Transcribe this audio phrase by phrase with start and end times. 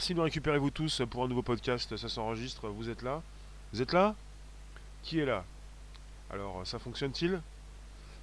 [0.00, 1.94] Merci de nous récupérer vous tous pour un nouveau podcast.
[1.94, 2.68] Ça s'enregistre.
[2.68, 3.22] Vous êtes là?
[3.70, 4.14] Vous êtes là?
[5.02, 5.44] Qui est là?
[6.30, 7.38] Alors, ça fonctionne-t-il?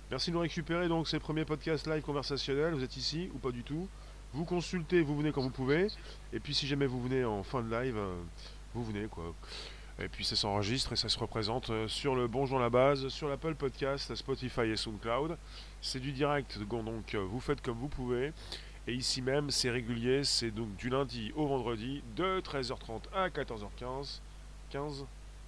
[0.09, 2.73] Merci de nous récupérer donc ces premiers podcasts live conversationnels.
[2.73, 3.87] Vous êtes ici ou pas du tout?
[4.33, 5.89] Vous consultez, vous venez quand vous pouvez.
[6.33, 8.15] Et puis si jamais vous venez en fin de live, euh,
[8.73, 9.35] vous venez quoi.
[9.99, 13.29] Et puis ça s'enregistre et ça se représente euh, sur le Bonjour la base, sur
[13.29, 15.37] l'Apple Podcast, Spotify et SoundCloud.
[15.81, 18.33] C'est du direct, donc euh, vous faites comme vous pouvez.
[18.87, 24.21] Et ici même, c'est régulier, c'est donc du lundi au vendredi, de 13h30 à 14h15.
[24.69, 25.05] 15,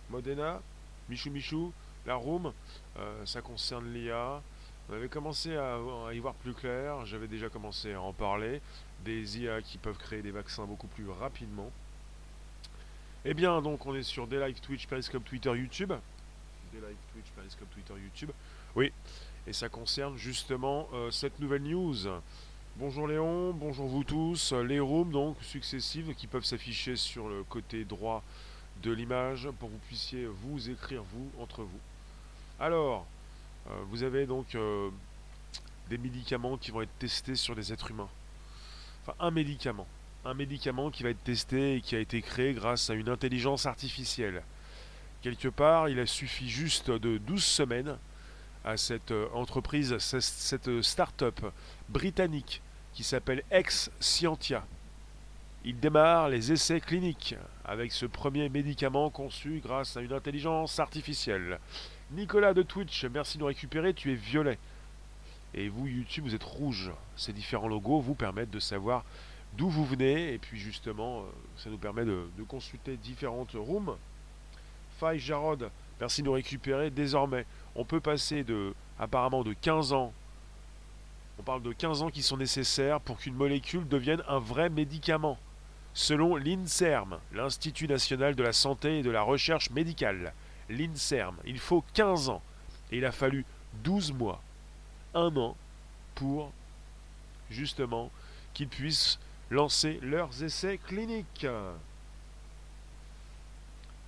[0.09, 0.61] Modena,
[1.09, 1.73] Michou Michou,
[2.05, 2.51] la room,
[2.97, 4.41] euh, ça concerne l'IA.
[4.89, 5.77] On avait commencé à,
[6.13, 8.61] y voir plus clair, j'avais déjà commencé à en parler,
[9.05, 11.71] des IA qui peuvent créer des vaccins beaucoup plus rapidement.
[13.23, 15.93] Eh bien, donc on est sur des live Twitch, Periscope, Twitter, YouTube.
[16.73, 18.31] Des live Twitch, Periscope, Twitter, YouTube.
[18.75, 18.91] Oui,
[19.47, 22.07] et ça concerne justement euh, cette nouvelle news.
[22.79, 24.53] Bonjour Léon, bonjour vous tous.
[24.53, 28.23] Les rooms donc successives qui peuvent s'afficher sur le côté droit
[28.81, 31.79] de l'image pour que vous puissiez vous écrire vous entre vous.
[32.57, 33.05] Alors,
[33.69, 34.89] euh, vous avez donc euh,
[35.89, 38.07] des médicaments qui vont être testés sur des êtres humains.
[39.01, 39.87] Enfin, un médicament.
[40.23, 43.65] Un médicament qui va être testé et qui a été créé grâce à une intelligence
[43.65, 44.41] artificielle.
[45.21, 47.97] Quelque part, il a suffi juste de 12 semaines
[48.63, 51.41] à cette euh, entreprise, cette start-up
[51.89, 52.61] britannique
[52.93, 54.65] qui s'appelle Ex Scientia.
[55.65, 57.35] Il démarre les essais cliniques
[57.65, 61.59] avec ce premier médicament conçu grâce à une intelligence artificielle.
[62.11, 64.57] Nicolas de Twitch, merci de nous récupérer, tu es violet.
[65.53, 66.91] Et vous, YouTube, vous êtes rouge.
[67.15, 69.03] Ces différents logos vous permettent de savoir
[69.53, 71.25] d'où vous venez, et puis justement,
[71.57, 73.95] ça nous permet de, de consulter différentes rooms.
[74.99, 76.89] Faye Jarod, merci de nous récupérer.
[76.89, 77.45] Désormais,
[77.75, 80.13] on peut passer de apparemment de 15 ans
[81.39, 85.37] on parle de 15 ans qui sont nécessaires pour qu'une molécule devienne un vrai médicament.
[85.93, 90.33] Selon l'INSERM, l'Institut national de la santé et de la recherche médicale,
[90.69, 92.41] l'INSERM, il faut 15 ans.
[92.91, 93.45] Et il a fallu
[93.83, 94.41] 12 mois,
[95.13, 95.55] un an,
[96.15, 96.51] pour
[97.49, 98.11] justement
[98.53, 99.17] qu'ils puissent
[99.49, 101.47] lancer leurs essais cliniques.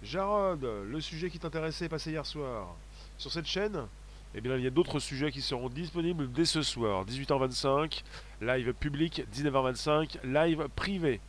[0.03, 2.75] Jarod, le sujet qui t'intéressait est passé hier soir.
[3.17, 3.87] Sur cette chaîne,
[4.33, 7.05] eh bien, il y a d'autres sujets qui seront disponibles dès ce soir.
[7.05, 8.03] 18h25,
[8.41, 11.19] live public, 19h25, live privé.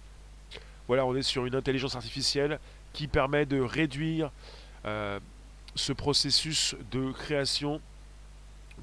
[0.86, 2.60] Voilà, on est sur une intelligence artificielle
[2.92, 4.30] qui permet de réduire
[4.84, 5.18] euh,
[5.74, 7.80] ce processus de création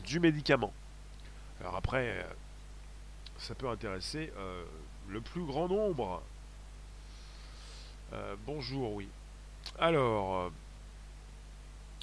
[0.05, 0.73] du médicament.
[1.61, 2.23] Alors après, euh,
[3.37, 4.63] ça peut intéresser euh,
[5.09, 6.21] le plus grand nombre.
[8.47, 9.07] Bonjour, oui.
[9.77, 10.51] Alors,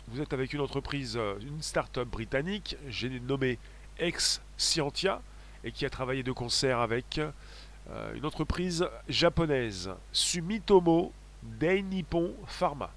[0.09, 3.59] vous êtes avec une entreprise, euh, une start-up britannique, j'ai nommé
[3.99, 5.21] Ex Scientia,
[5.65, 11.13] et qui a travaillé de concert avec euh, une entreprise japonaise, Sumitomo
[11.43, 12.91] Dainippon Pharma.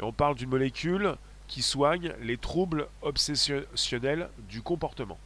[0.00, 1.16] Et on parle d'une molécule
[1.46, 5.18] qui soigne les troubles obsessionnels du comportement.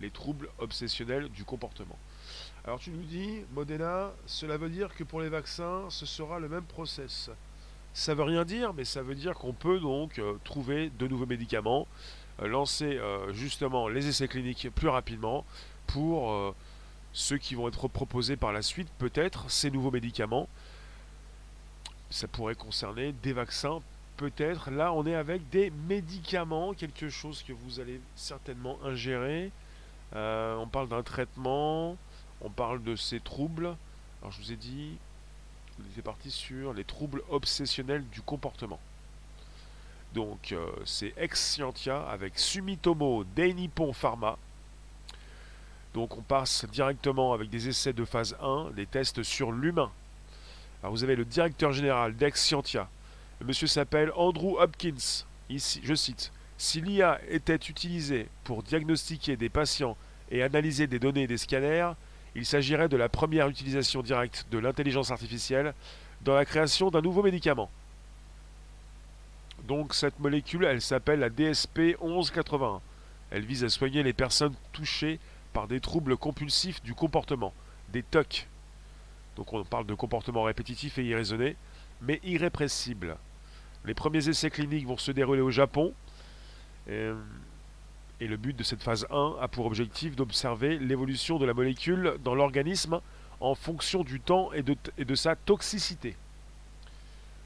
[0.00, 1.98] Les troubles obsessionnels du comportement.
[2.64, 6.48] Alors tu nous dis, Modena, cela veut dire que pour les vaccins, ce sera le
[6.48, 7.30] même process.
[7.96, 11.24] Ça veut rien dire, mais ça veut dire qu'on peut donc euh, trouver de nouveaux
[11.24, 11.88] médicaments,
[12.42, 15.46] euh, lancer euh, justement les essais cliniques plus rapidement
[15.86, 16.54] pour
[17.14, 20.46] ceux qui vont être proposés par la suite, peut-être ces nouveaux médicaments.
[22.10, 23.80] Ça pourrait concerner des vaccins,
[24.18, 24.70] peut-être.
[24.70, 29.52] Là, on est avec des médicaments, quelque chose que vous allez certainement ingérer.
[30.12, 31.96] On parle d'un traitement,
[32.42, 33.74] on parle de ces troubles.
[34.20, 34.98] Alors, je vous ai dit,
[35.80, 38.80] on était parti sur les troubles obsessionnels du comportement.
[40.14, 44.38] Donc euh, c'est Ex Scientia avec Sumitomo Dainippon Pharma.
[45.92, 49.90] Donc on passe directement avec des essais de phase 1, des tests sur l'humain.
[50.82, 52.88] Alors vous avez le directeur général d'Ex Scientia.
[53.40, 55.24] Le monsieur s'appelle Andrew Hopkins.
[55.50, 59.96] Ici, je cite Si l'IA était utilisée pour diagnostiquer des patients
[60.30, 61.92] et analyser des données des scanners,
[62.36, 65.74] il s'agirait de la première utilisation directe de l'intelligence artificielle
[66.20, 67.70] dans la création d'un nouveau médicament.
[69.66, 72.80] Donc cette molécule, elle s'appelle la DSP 1181.
[73.30, 75.18] Elle vise à soigner les personnes touchées
[75.52, 77.54] par des troubles compulsifs du comportement,
[77.88, 78.46] des TOC.
[79.36, 81.56] Donc on parle de comportement répétitif et irraisonné,
[82.02, 83.16] mais irrépressible.
[83.86, 85.94] Les premiers essais cliniques vont se dérouler au Japon.
[86.88, 87.10] Et,
[88.20, 92.16] et le but de cette phase 1 a pour objectif d'observer l'évolution de la molécule
[92.24, 93.00] dans l'organisme
[93.40, 96.16] en fonction du temps et de, sa toxicité.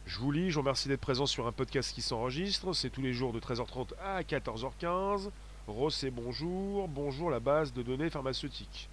[0.06, 2.72] Je vous lis, je vous remercie d'être présent sur un podcast qui s'enregistre.
[2.72, 5.30] C'est tous les jours de 13h30 à 14h15.
[5.66, 6.88] Ross et bonjour.
[6.88, 8.88] Bonjour la base de données pharmaceutiques.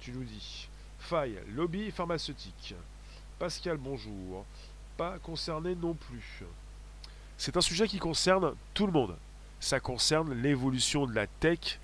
[0.00, 0.68] Tu nous dis.
[0.98, 2.74] Faille, lobby pharmaceutique.
[3.38, 4.44] Pascal, bonjour.
[4.96, 6.42] Pas concerné non plus.
[7.38, 9.16] C'est un sujet qui concerne tout le monde.
[9.66, 11.80] Ça concerne l'évolution de la tech.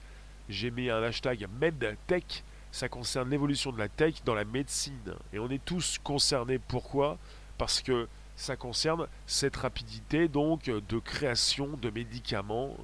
[0.49, 2.45] J'ai mis un hashtag MedTech.
[2.71, 5.15] Ça concerne l'évolution de la tech dans la médecine.
[5.33, 6.61] Et on est tous concernés.
[6.61, 7.19] Pourquoi?
[7.59, 8.07] Parce que
[8.37, 12.77] ça concerne cette rapidité donc de création de médicaments.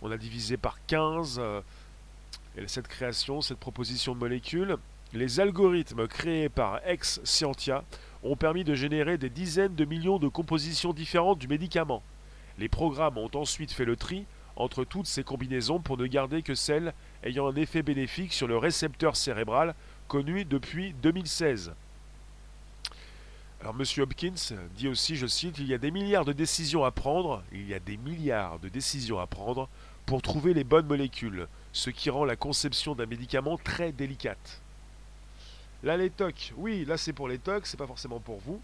[0.00, 1.60] On a divisé par 15 euh,
[2.68, 4.76] cette création, cette proposition de molécules.
[5.12, 7.82] Les algorithmes créés par Ex Scientia
[8.22, 12.00] ont permis de générer des dizaines de millions de compositions différentes du médicament.
[12.60, 16.54] Les programmes ont ensuite fait le tri entre toutes ces combinaisons pour ne garder que
[16.54, 16.92] celles
[17.24, 19.74] ayant un effet bénéfique sur le récepteur cérébral
[20.08, 21.72] connu depuis 2016.
[23.62, 23.84] Alors M.
[24.02, 27.66] Hopkins dit aussi, je cite, il y a des milliards de décisions à prendre, il
[27.66, 29.66] y a des milliards de décisions à prendre
[30.04, 34.60] pour trouver les bonnes molécules, ce qui rend la conception d'un médicament très délicate.
[35.82, 36.52] Là, les tocs.
[36.58, 38.60] Oui, là, c'est pour les tocs, c'est pas forcément pour vous.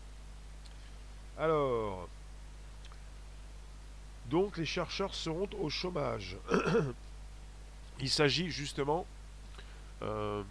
[1.38, 2.10] Alors.
[4.30, 6.36] Donc, les chercheurs seront au chômage.
[8.00, 9.06] Il s'agit justement
[10.02, 10.42] euh,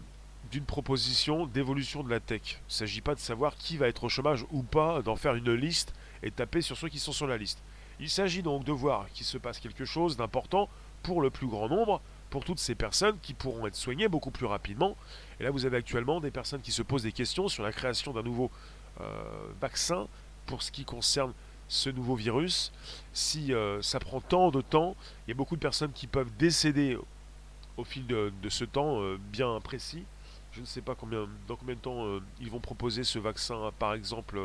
[0.52, 2.42] d'une proposition d'évolution de la tech.
[2.44, 5.36] Il ne s'agit pas de savoir qui va être au chômage ou pas, d'en faire
[5.36, 5.94] une liste
[6.24, 7.60] et taper sur ceux qui sont sur la liste.
[8.00, 10.70] Il s'agit donc de voir qu'il se passe quelque chose d'important
[11.04, 14.46] pour le plus grand nombre, pour toutes ces personnes qui pourront être soignées beaucoup plus
[14.46, 14.98] rapidement.
[15.40, 18.12] Et là, vous avez actuellement des personnes qui se posent des questions sur la création
[18.12, 18.50] d'un nouveau
[19.02, 19.06] euh,
[19.62, 20.08] vaccin
[20.46, 21.34] pour ce qui concerne
[21.68, 22.72] ce nouveau virus.
[23.14, 24.96] Si euh, ça prend tant de temps,
[25.26, 26.98] il y a beaucoup de personnes qui peuvent décéder
[27.78, 30.04] au fil de, ce temps euh, bien précis.
[30.54, 32.06] Je ne sais pas combien, dans combien de temps
[32.40, 33.72] ils vont proposer ce vaccin.
[33.78, 34.40] Par exemple,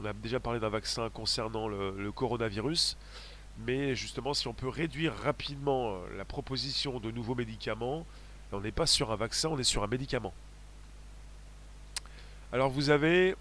[0.00, 2.96] on a déjà parlé d'un vaccin concernant le coronavirus.
[3.58, 8.04] Mais justement, si on peut réduire rapidement euh, la proposition de nouveaux médicaments,
[8.52, 10.34] on n'est pas sur un vaccin, on est sur un médicament.
[12.52, 13.34] Alors vous avez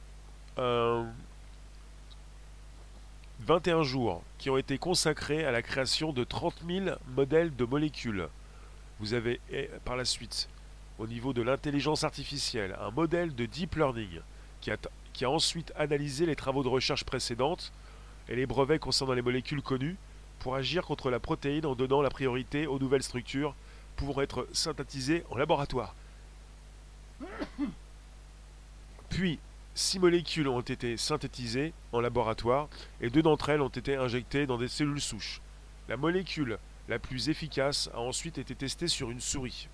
[3.45, 7.65] 21 euh, jours qui ont été consacrés à la création de 30 000 modèles de
[7.65, 8.27] molécules.
[9.00, 9.39] Vous avez
[9.83, 10.50] par la suite,
[11.00, 14.21] au niveau de l'intelligence artificielle, un modèle de deep learning
[14.62, 14.77] qui a,
[15.13, 17.74] qui a ensuite analysé les travaux de recherche précédentes
[18.30, 19.98] et les brevets concernant les molécules connues
[20.39, 23.56] pour agir contre la protéine en donnant la priorité aux nouvelles structures
[23.95, 25.95] pouvant être synthétisées en laboratoire.
[29.10, 29.39] Puis,
[29.75, 32.70] six molécules ont été synthétisées en laboratoire
[33.01, 35.41] et deux d'entre elles ont été injectées dans des cellules souches.
[35.89, 39.67] La molécule la plus efficace a ensuite été testée sur une souris.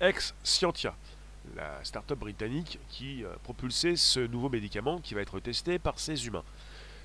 [0.00, 0.94] Ex Scientia,
[1.56, 6.26] la start-up britannique qui euh, propulsait ce nouveau médicament qui va être testé par ces
[6.26, 6.44] humains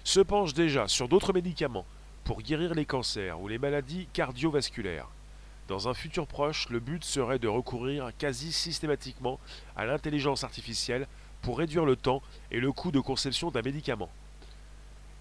[0.04, 1.86] se penche déjà sur d'autres médicaments
[2.24, 5.08] pour guérir les cancers ou les maladies cardiovasculaires.
[5.68, 9.40] Dans un futur proche, le but serait de recourir quasi systématiquement
[9.76, 11.08] à l'intelligence artificielle
[11.44, 14.10] pour réduire le temps et le coût de conception d'un médicament.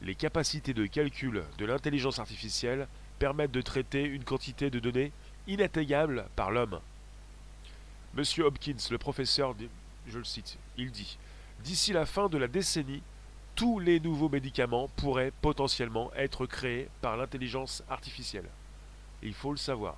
[0.00, 2.88] Les capacités de calcul de l'intelligence artificielle
[3.18, 5.12] permettent de traiter une quantité de données
[5.46, 6.80] inatteignable par l'homme.
[8.14, 9.54] Monsieur Hopkins, le professeur,
[10.06, 11.18] je le cite, il dit
[11.64, 13.02] D'ici la fin de la décennie,
[13.54, 18.48] tous les nouveaux médicaments pourraient potentiellement être créés par l'intelligence artificielle.
[19.22, 19.96] il faut le savoir.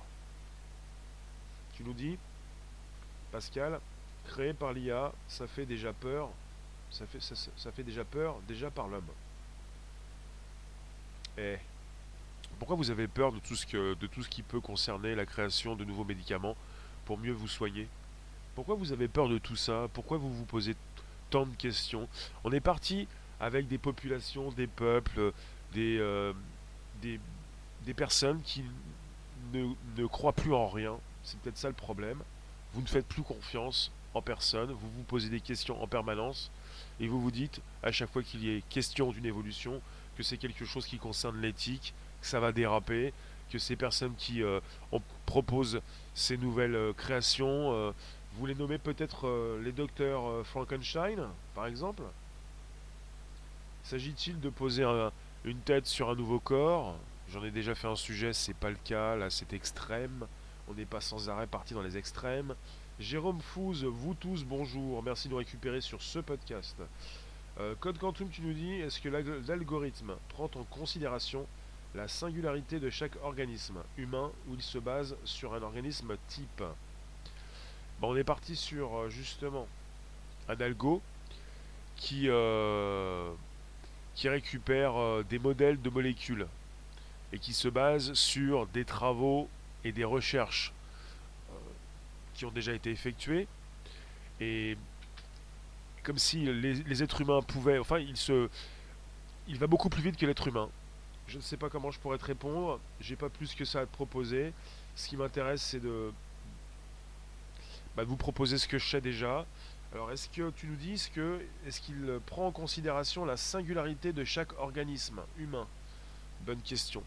[1.75, 2.17] Tu nous dis,
[3.31, 3.79] Pascal,
[4.25, 6.29] créé par l'IA, ça fait déjà peur.
[6.91, 9.03] Ça fait, déjà peur déjà par l'homme.
[11.37, 11.57] Eh,
[12.57, 15.25] pourquoi vous avez peur de tout, ce que, de tout ce qui peut concerner la
[15.25, 16.55] création de nouveaux médicaments
[17.05, 17.87] pour mieux vous soigner?
[18.55, 19.89] Pourquoi vous avez peur de tout ça?
[19.93, 20.75] Pourquoi vous vous posez
[21.29, 22.07] tant de questions?
[22.45, 23.07] On est parti
[23.41, 25.33] avec des populations, des peuples,
[25.73, 26.31] des, euh,
[27.97, 28.63] personnes qui
[29.53, 30.95] ne, croient plus en rien.
[31.23, 32.21] C'est peut-être ça le problème.
[32.73, 36.49] Vous ne faites plus confiance en personne, vous vous posez des questions en permanence
[36.99, 39.81] et vous vous dites à chaque fois qu'il y ait question d'une évolution
[40.17, 43.13] que c'est quelque chose qui concerne l'éthique, que ça va déraper,
[43.51, 44.59] que ces personnes qui euh,
[45.25, 45.81] proposent
[46.13, 47.93] ces nouvelles euh, créations,
[48.37, 52.03] vous les nommez peut-être les docteurs Frankenstein, par exemple
[53.85, 54.83] S'agit-il de poser
[55.43, 56.97] une tête sur un nouveau corps?
[57.31, 60.25] J'en ai déjà fait un sujet, c'est pas le cas, là c'est extrême.
[60.67, 62.55] On n'est pas sans arrêt parti dans les extrêmes.
[62.97, 65.03] Jérôme Fouz, vous tous, bonjour.
[65.03, 66.77] Merci de nous récupérer sur ce podcast.
[67.59, 71.45] Euh, Code Quantum, tu nous dis, est-ce que l'algorithme prend en considération
[71.93, 76.63] la singularité de chaque organisme humain ou il se base sur un organisme type?
[77.99, 79.67] Bon, On est parti sur euh, justement
[80.47, 81.01] un algo
[81.97, 83.29] qui, euh,
[84.13, 86.47] qui récupère des modèles de molécules
[87.33, 89.49] et qui se base sur des travaux
[89.83, 90.71] et des recherches
[92.35, 93.47] qui ont déjà été effectués
[94.39, 94.77] Et
[96.03, 97.79] comme si les, êtres humains pouvaient.
[97.79, 98.47] Enfin, il se.
[99.47, 100.69] Il va beaucoup plus vite que l'être humain.
[101.27, 102.79] Je ne sais pas comment je pourrais te répondre.
[103.01, 104.53] J'ai pas plus que ça à te proposer.
[104.95, 106.11] Ce qui m'intéresse, c'est de,
[107.95, 109.45] bah, vous proposer ce que je sais déjà.
[109.93, 114.23] Alors, est-ce que tu nous dis que est-ce qu'il prend en considération la singularité de
[114.23, 115.67] chaque organisme humain?
[116.41, 117.01] Bonne question.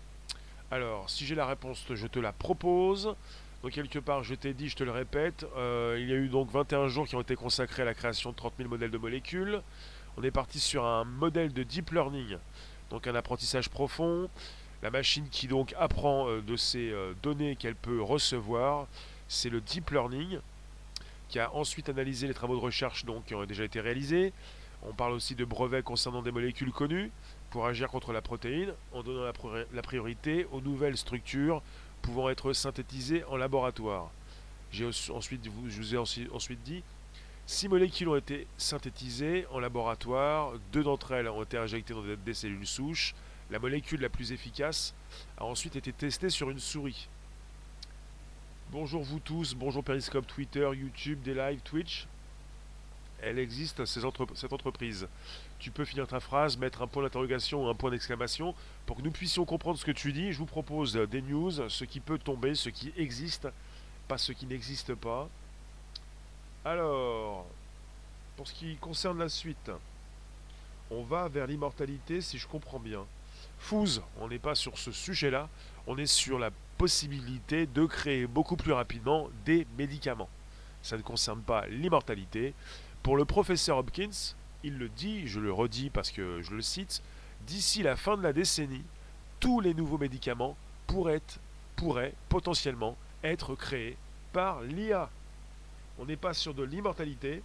[0.71, 3.15] Alors, si j'ai la réponse, je te la propose.
[3.62, 6.29] Donc quelque part, je t'ai dit, je te le répète, euh, il y a eu
[6.29, 8.99] donc 21 jours qui ont été consacrés à la création de 30 000 modèles de
[8.99, 9.61] molécules.
[10.17, 12.37] On est parti sur un modèle de deep learning,
[12.91, 14.31] donc un apprentissage profond.
[14.81, 18.87] La machine qui donc apprend euh, de ces euh, données qu'elle peut recevoir,
[19.27, 20.38] c'est le deep learning,
[21.29, 24.33] qui a ensuite analysé les travaux de recherche donc, qui ont déjà été réalisés.
[24.85, 27.11] On parle aussi de brevets concernant des molécules connues
[27.50, 29.33] pour agir contre la protéine, en donnant
[29.73, 31.61] la priorité aux nouvelles structures
[32.02, 34.11] pouvant être synthétisées en laboratoire.
[34.71, 36.83] J'ai ensuite, je vous ai ensuite dit,
[37.47, 42.35] six molécules ont été synthétisées en laboratoire, deux d'entre elles ont été injectées dans des
[42.35, 43.14] cellules souches.
[43.50, 44.95] La molécule la plus efficace
[45.38, 47.09] a ensuite été testée sur une souris.
[48.71, 52.07] Bonjour vous tous, bonjour Periscope, Twitter, YouTube, des Twitch.
[53.23, 55.09] Elle existe, cette entreprise.
[55.59, 58.55] Tu peux finir ta phrase, mettre un point d'interrogation ou un point d'exclamation
[58.87, 60.33] pour que nous puissions comprendre ce que tu dis.
[60.33, 63.49] Je vous propose des news, ce qui peut tomber, ce qui existe,
[64.07, 65.29] pas ce qui n'existe pas.
[66.65, 67.45] Alors,
[68.37, 69.71] pour ce qui concerne la suite,
[70.91, 73.05] on va vers l'immortalité si je comprends bien.
[73.59, 75.49] Fouz, on n'est pas sur ce sujet-là,
[75.87, 80.29] on est sur la possibilité de créer beaucoup plus rapidement des médicaments.
[80.83, 82.55] Ça ne concerne pas l'immortalité.
[83.03, 84.35] Pour le professeur Hopkins,
[84.65, 87.03] il le dit, je le redis parce que je le cite,
[87.47, 88.85] d'ici la fin de la décennie,
[89.41, 91.23] tous les nouveaux médicaments pourraient,
[91.77, 93.97] pourraient potentiellement être créés
[94.33, 95.11] par l'IA.
[95.99, 97.43] On n'est pas sur de l'immortalité.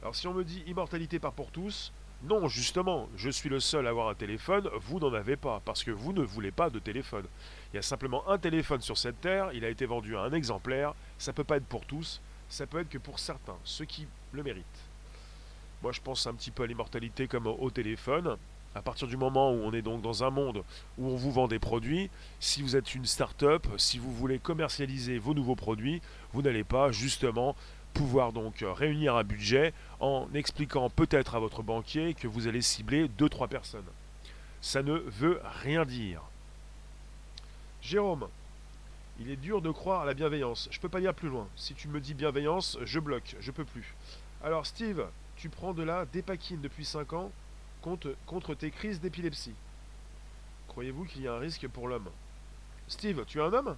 [0.00, 1.92] Alors si on me dit immortalité par pour tous,
[2.24, 5.82] non, justement, je suis le seul à avoir un téléphone, vous n'en avez pas, parce
[5.82, 7.24] que vous ne voulez pas de téléphone.
[7.72, 10.32] Il y a simplement un téléphone sur cette terre, il a été vendu à un
[10.32, 13.86] exemplaire, ça ne peut pas être pour tous, ça peut être que pour certains, ceux
[13.86, 14.91] qui le méritent.
[15.82, 18.36] Moi, je pense un petit peu à l'immortalité comme au téléphone.
[18.74, 20.62] À partir du moment où on est donc dans un monde
[20.96, 22.08] où on vous vend des produits,
[22.40, 26.00] si vous êtes une start-up, si vous voulez commercialiser vos nouveaux produits,
[26.32, 27.54] vous n'allez pas justement
[27.92, 33.08] pouvoir donc réunir un budget en expliquant peut-être à votre banquier que vous allez cibler
[33.18, 33.84] 2-3 personnes.
[34.62, 36.22] Ça ne veut rien dire.
[37.82, 38.28] Jérôme,
[39.20, 40.68] il est dur de croire à la bienveillance.
[40.70, 41.46] Je peux pas dire plus loin.
[41.56, 43.94] Si tu me dis bienveillance, je bloque, je peux plus.
[44.42, 45.04] Alors Steve,
[45.42, 47.32] tu prends de la dépakine depuis 5 ans
[47.80, 49.54] contre, tes crises d'épilepsie.
[50.68, 52.08] Croyez-vous qu'il y a un risque pour l'homme?
[52.86, 53.76] Steve, tu es un homme?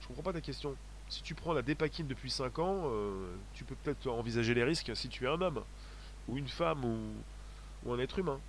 [0.00, 0.74] Je comprends pas ta question.
[1.08, 4.96] Si tu prends la dépakine depuis 5 ans, euh, tu peux peut-être envisager les risques
[4.96, 5.62] si tu es un homme,
[6.26, 6.98] ou une femme, ou,
[7.84, 8.40] ou un être humain.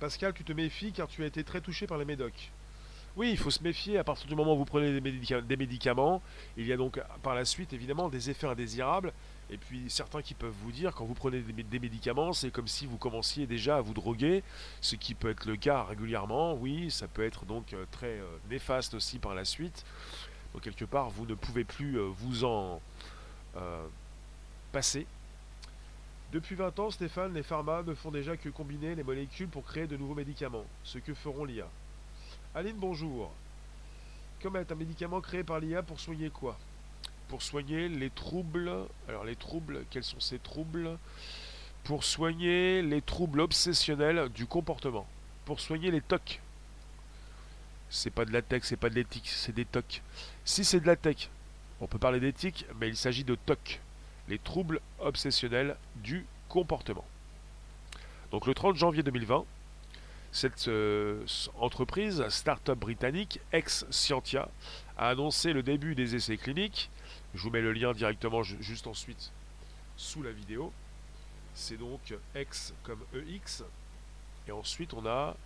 [0.00, 2.50] Pascal, tu te méfies car tu as été très touché par les médocs.
[3.16, 6.22] Oui, il faut se méfier à partir du moment où vous prenez des, médicaments.
[6.56, 9.12] Il y a donc par la suite évidemment des effets indésirables.
[9.52, 12.86] Et puis certains qui peuvent vous dire quand vous prenez des, médicaments, c'est comme si
[12.86, 14.44] vous commenciez déjà à vous droguer,
[14.80, 16.54] ce qui peut être le cas régulièrement.
[16.54, 19.84] Oui, ça peut être donc euh, très euh, néfaste aussi par la suite.
[20.54, 22.80] Donc quelque part, vous ne pouvez plus euh, vous en
[24.70, 25.04] passer.
[26.32, 29.88] Depuis 20 ans, Stéphane, les pharma ne font déjà que combiner les molécules pour créer
[29.88, 31.66] de nouveaux médicaments, ce que feront l'IA.
[32.52, 33.30] Aline, bonjour.
[34.42, 36.58] est un médicament créé par l'IA pour soigner quoi?
[37.28, 38.72] Pour soigner les troubles.
[39.08, 40.98] Alors, les troubles, quels sont ces troubles?
[41.84, 45.06] Pour soigner les troubles obsessionnels du comportement.
[45.44, 46.40] Pour soigner les TOC.
[47.88, 50.02] C'est pas de la tech, c'est pas de l'éthique, c'est des TOC.
[50.44, 51.28] Si c'est de la tech,
[51.80, 53.78] on peut parler d'éthique, mais il s'agit de TOC.
[54.26, 57.06] Les troubles obsessionnels du comportement.
[58.32, 59.44] Donc le 30 janvier 2020,
[60.32, 61.24] cette euh,
[61.58, 64.48] entreprise, start-up britannique, ex-Scientia,
[64.96, 66.90] a annoncé le début des essais cliniques.
[67.34, 69.32] Je vous mets le lien directement juste ensuite
[69.96, 70.72] sous la vidéo.
[71.54, 73.64] C'est donc ex comme EX.
[74.46, 75.36] Et ensuite on a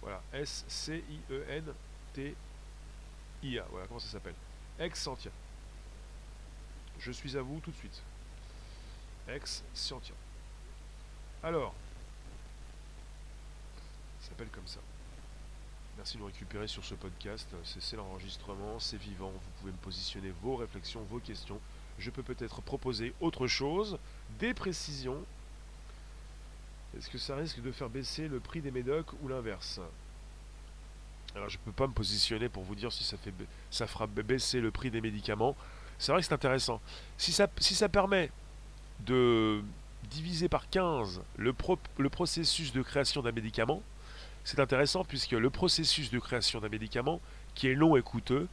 [0.00, 1.04] voilà, S-C-I-E-N-T-I-A.
[3.70, 4.34] Voilà comment ça s'appelle.
[4.78, 5.30] Ex-Scientia.
[6.98, 8.02] Je suis à vous tout de suite.
[9.28, 10.14] Ex-Scientia.
[11.42, 11.74] Alors,
[14.24, 14.80] s'appelle comme ça.
[15.96, 17.48] Merci de nous récupérer sur ce podcast.
[17.64, 19.30] C'est l'enregistrement, c'est vivant.
[19.30, 21.60] Vous pouvez me positionner vos réflexions, vos questions.
[21.98, 23.98] Je peux peut-être proposer autre chose,
[24.40, 25.22] des précisions.
[26.96, 29.80] Est-ce que ça risque de faire baisser le prix des médocs ou l'inverse?
[31.34, 33.32] Alors je ne peux pas me positionner pour vous dire si ça, fait,
[33.70, 35.56] ça fera baisser le prix des médicaments.
[35.98, 36.80] C'est vrai que c'est intéressant.
[37.18, 38.30] Si ça, permet
[39.00, 39.62] de
[40.10, 41.54] diviser par 15 le,
[41.98, 43.82] le processus de création d'un médicament,
[44.44, 47.20] c'est intéressant puisque le processus de création d'un médicament,
[47.54, 48.46] qui est long et coûteux,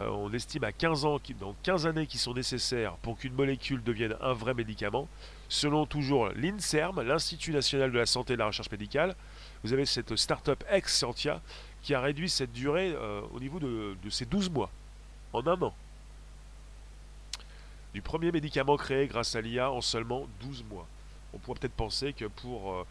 [0.00, 3.82] euh, on estime à 15 ans, dans 15 années qui sont nécessaires pour qu'une molécule
[3.82, 5.08] devienne un vrai médicament,
[5.48, 9.14] selon toujours l'INSERM, l'Institut national de la santé et de la recherche médicale.
[9.64, 11.40] Vous avez cette start-up ex-Scientia
[11.82, 14.70] qui a réduit cette durée euh, au niveau de, ces 12 mois,
[15.32, 15.74] en un an.
[17.94, 20.86] Du premier médicament créé grâce à l'IA en seulement 12 mois.
[21.32, 22.86] On pourrait peut-être penser que pour, euh,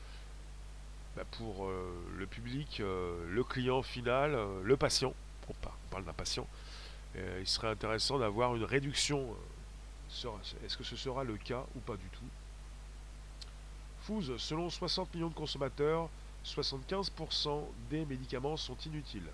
[1.17, 5.13] bah, pour le public, le client final, le patient,
[5.49, 5.53] on
[5.89, 6.47] parle d'un patient,
[7.17, 9.35] euh, il serait intéressant d'avoir une réduction.
[10.25, 12.25] Euh, est-ce que ce sera le cas ou pas du tout?
[14.01, 16.09] Fouz, selon 60 millions de consommateurs,
[16.45, 19.29] 75% des médicaments sont inutiles.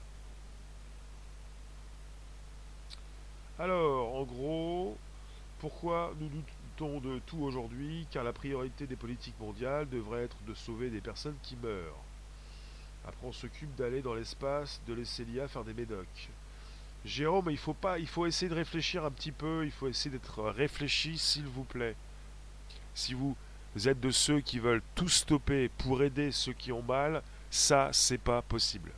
[3.59, 4.97] Alors, en gros,
[5.59, 6.27] pourquoi nous
[6.79, 11.37] de tout aujourd'hui Car la priorité des politiques mondiales devrait être de sauver des personnes
[11.43, 12.03] qui meurent.
[13.07, 16.29] Après, on s'occupe d'aller dans l'espace, de laisser l'IA faire des médocs.
[17.05, 20.09] Jérôme, il faut pas, il faut essayer de réfléchir un petit peu, il faut essayer
[20.09, 21.95] d'être réfléchi, s'il vous plaît.
[22.95, 23.35] Si vous
[23.85, 28.17] êtes de ceux qui veulent tout stopper pour aider ceux qui ont mal, ça, c'est
[28.17, 28.91] pas possible.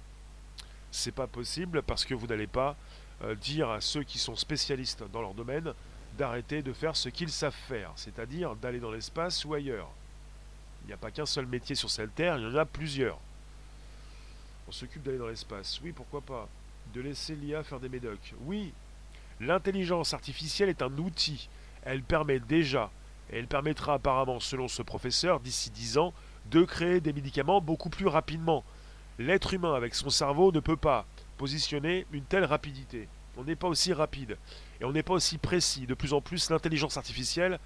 [0.92, 2.78] C'est pas possible parce que vous n'allez pas
[3.24, 5.74] euh, dire à ceux qui sont spécialistes dans leur domaine
[6.18, 9.90] d'arrêter de faire ce qu'ils savent faire, c'est-à-dire d'aller dans l'espace ou ailleurs.
[10.84, 13.20] Il n'y a pas qu'un seul métier sur cette terre, il y en a plusieurs.
[14.68, 16.48] On s'occupe d'aller dans l'espace, oui, pourquoi pas
[16.94, 18.34] de laisser l'IA faire des médocs.
[18.46, 18.74] Oui,
[19.40, 21.50] l'intelligence artificielle est un outil.
[21.84, 22.92] Elle permet déjà,
[23.32, 26.14] et elle permettra apparemment, selon ce professeur, d'ici 10 ans,
[26.52, 28.64] de créer des médicaments beaucoup plus rapidement.
[29.18, 31.06] L'être humain, avec son cerveau, ne peut pas
[31.38, 33.08] positionner une telle rapidité.
[33.38, 34.38] On n'est pas aussi rapide
[34.80, 35.86] et on n'est pas aussi précis.
[35.88, 37.60] De plus en plus, l'intelligence artificielle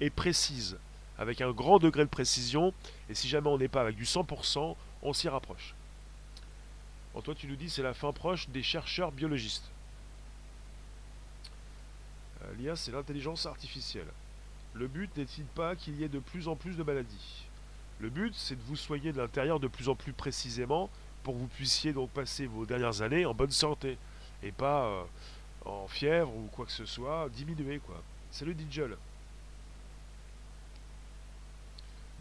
[0.00, 0.78] est précise,
[1.18, 2.72] avec un grand degré de précision,
[3.08, 5.74] et si jamais on n'est pas avec du 100%, on s'y rapproche.
[7.22, 9.70] Toi, tu nous dis c'est la fin proche des chercheurs biologistes.
[12.42, 14.08] Euh, L'IA, c'est l'intelligence artificielle.
[14.74, 17.44] Le but n'est-il pas qu'il y ait de plus en plus de maladies?
[18.00, 20.90] Le but, c'est de vous soigner de l'intérieur de plus en plus précisément
[21.22, 23.96] pour que vous puissiez donc passer vos dernières années en bonne santé
[24.42, 25.04] et pas euh,
[25.64, 28.02] en fièvre ou quoi que ce soit, diminuer quoi.
[28.30, 28.96] Salut Digel.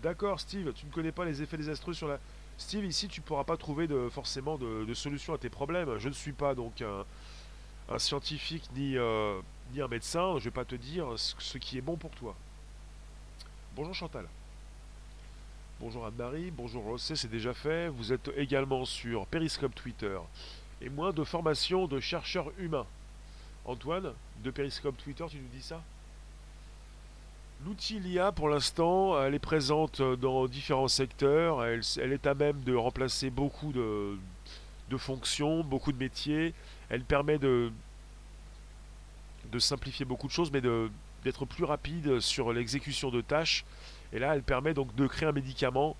[0.01, 2.19] D'accord Steve, tu ne connais pas les effets désastreux sur la...
[2.58, 5.97] Steve, ici, tu ne pourras pas trouver de, forcément de, solution à tes problèmes.
[5.97, 9.41] Je ne suis pas donc un, scientifique ni, euh,
[9.73, 10.34] ni, un médecin.
[10.34, 12.36] Je ne vais pas te dire ce, qui est bon pour toi.
[13.75, 14.27] Bonjour Chantal.
[15.79, 17.89] Bonjour Anne-Marie, bonjour Rossé, c'est déjà fait.
[17.89, 20.17] Vous êtes également sur Periscope Twitter.
[20.82, 22.86] Et moins de formation de chercheurs humains.
[23.65, 25.82] Antoine, de Periscope Twitter, tu nous dis ça?
[27.65, 31.63] L'outil LIA, pour l'instant, elle est présente dans différents secteurs.
[31.63, 34.17] Elle, est à même de remplacer beaucoup de,
[34.97, 36.54] fonctions, beaucoup de métiers.
[36.89, 37.71] Elle permet de,
[39.60, 43.63] simplifier beaucoup de choses, mais d'être plus rapide sur l'exécution de tâches.
[44.12, 45.95] Et là, elle permet donc de créer un médicament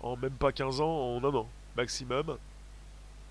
[0.00, 2.38] en même pas 15 ans, en un an maximum.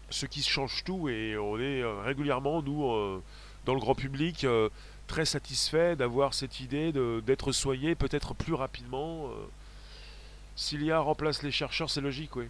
[0.09, 3.21] Ce qui change tout et on est euh, régulièrement, nous, euh,
[3.67, 4.69] dans le grand public, euh,
[5.07, 9.27] très satisfait d'avoir cette idée d'être soigné peut-être plus rapidement.
[9.27, 9.45] Euh.
[10.55, 12.47] S'il y a remplace les chercheurs, c'est logique, oui.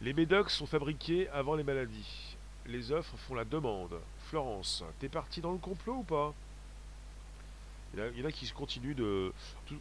[0.00, 2.36] Les médocs sont fabriqués avant les maladies.
[2.66, 3.94] Les offres font la demande.
[4.26, 6.34] Florence, t'es parti dans le complot ou pas?
[7.94, 9.32] Il y, en a, qui continuent de...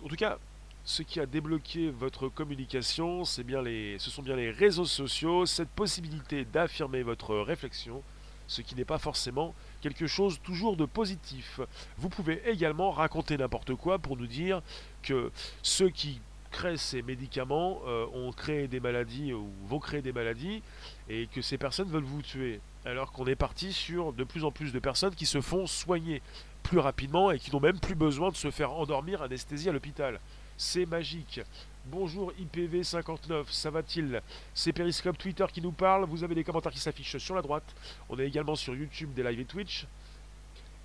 [0.05, 0.37] En tout cas,
[0.85, 5.47] ce qui a débloqué votre communication, c'est bien les, ce sont bien les réseaux sociaux,
[5.47, 8.03] cette possibilité d'affirmer votre réflexion,
[8.47, 11.59] ce qui n'est pas forcément quelque chose toujours de positif.
[11.97, 14.61] Vous pouvez également raconter n'importe quoi pour nous dire
[15.03, 20.11] que ceux qui créent ces médicaments euh, ont créé des maladies ou vont créer des
[20.11, 20.61] maladies
[21.09, 22.59] et que ces personnes veulent vous tuer.
[22.85, 26.21] Alors qu'on est parti sur de plus en plus de personnes qui se font soigner
[26.63, 30.19] plus rapidement et qui n'ont même plus besoin de se faire endormir anesthésie à l'hôpital.
[30.57, 31.41] C'est magique.
[31.87, 34.21] Bonjour IPV59, ça va-t-il?
[34.53, 37.75] C'est Periscope Twitter qui nous parle, vous avez des commentaires qui s'affichent sur la droite.
[38.07, 39.87] On est également sur YouTube, des lives et Twitch.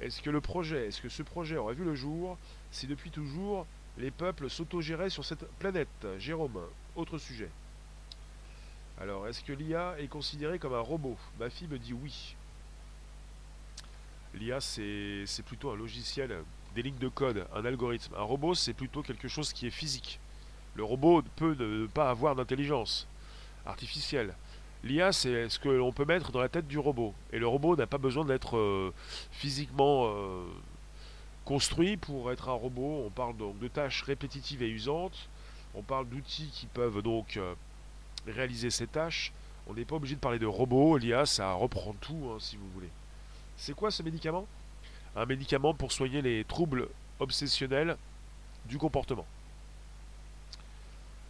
[0.01, 2.39] Est-ce que le projet, est-ce que ce projet aurait vu le jour
[2.71, 3.67] si depuis toujours
[3.99, 6.07] les peuples s'autogéraient sur cette planète?
[6.19, 6.61] Jérôme,
[6.97, 7.51] autre sujet.
[8.99, 11.19] Alors, est-ce que l'IA est considérée comme un robot?
[11.39, 12.37] Ma fille me dit oui.
[14.33, 16.43] L'IA, c'est plutôt un logiciel,
[16.75, 18.15] des lignes de code, un algorithme.
[18.17, 20.21] Un robot, c'est plutôt quelque chose qui est physique.
[20.77, 23.07] Le robot peut ne pas avoir d'intelligence
[23.65, 24.35] artificielle.
[24.85, 27.15] L'IA, c'est ce que l'on peut mettre dans la tête du robot.
[27.33, 28.93] Et le robot n'a pas besoin d'être euh,
[29.31, 30.45] physiquement euh,
[31.47, 33.05] construit pour être un robot.
[33.07, 35.31] On parle donc de tâches répétitives et usantes.
[35.75, 37.55] On parle d'outils qui peuvent donc euh,
[38.27, 39.33] réaliser ces tâches.
[39.67, 40.99] On n'est pas obligé de parler de robots.
[40.99, 42.91] L'IA, ça reprend tout, hein, si vous voulez.
[43.57, 44.47] C'est quoi ce médicament?
[45.17, 47.97] Un médicament pour soigner les troubles obsessionnels
[48.67, 49.27] du comportement.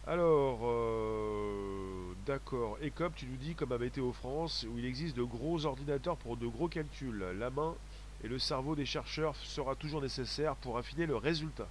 [0.09, 2.77] Alors, euh, d'accord.
[2.81, 6.37] ECOP, tu nous dis, comme à Météo France, où il existe de gros ordinateurs pour
[6.37, 7.25] de gros calculs.
[7.37, 7.75] La main
[8.23, 11.67] et le cerveau des chercheurs sera toujours nécessaire pour affiner le résultat.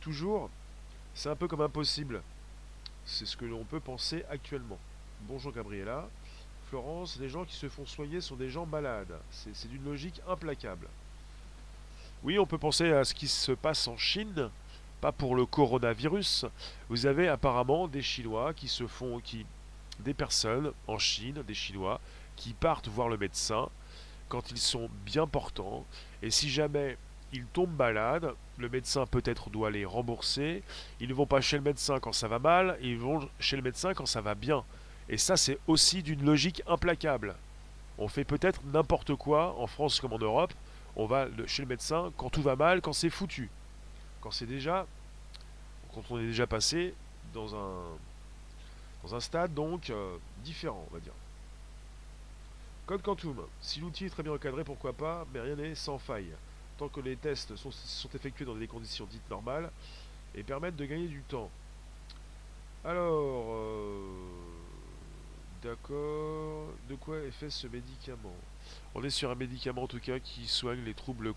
[0.00, 0.50] Toujours,
[1.14, 2.22] c'est un peu comme impossible.
[3.04, 4.78] C'est ce que l'on peut penser actuellement.
[5.22, 6.08] Bonjour Gabriella.
[6.68, 9.18] Florence, les gens qui se font soigner sont des gens malades.
[9.32, 10.86] C'est d'une logique implacable.
[12.22, 14.48] Oui, on peut penser à ce qui se passe en Chine,
[15.00, 16.46] pas pour le coronavirus.
[16.88, 19.46] Vous avez apparemment des Chinois qui se font, qui,
[20.00, 22.00] des personnes en Chine, des Chinois,
[22.36, 23.68] qui partent voir le médecin
[24.28, 25.84] quand ils sont bien portants.
[26.22, 26.96] Et si jamais
[27.32, 30.62] ils tombent malades, le médecin peut-être doit les rembourser.
[31.00, 33.62] Ils ne vont pas chez le médecin quand ça va mal, ils vont chez le
[33.62, 34.64] médecin quand ça va bien.
[35.08, 37.34] Et ça, c'est aussi d'une logique implacable.
[37.98, 40.52] On fait peut-être n'importe quoi, en France comme en Europe.
[40.96, 43.50] On va chez le médecin quand tout va mal, quand c'est foutu.
[44.20, 44.86] Quand c'est déjà.
[45.94, 46.94] Quand on est déjà passé
[47.32, 47.82] dans un.
[49.02, 51.12] Dans un stade donc euh, différent, on va dire.
[52.88, 53.46] Code Quantum.
[53.60, 56.32] Si l'outil est très bien encadré, pourquoi pas, mais rien n'est sans faille.
[56.78, 57.70] Tant que les tests sont,
[58.14, 59.70] effectués dans des conditions dites normales
[60.34, 61.50] et permettent de gagner du temps.
[62.84, 64.00] Alors, euh,
[65.62, 66.68] d'accord.
[66.88, 68.34] De quoi est fait ce médicament?
[68.94, 71.34] On est sur un médicament en tout cas qui soigne les troubles,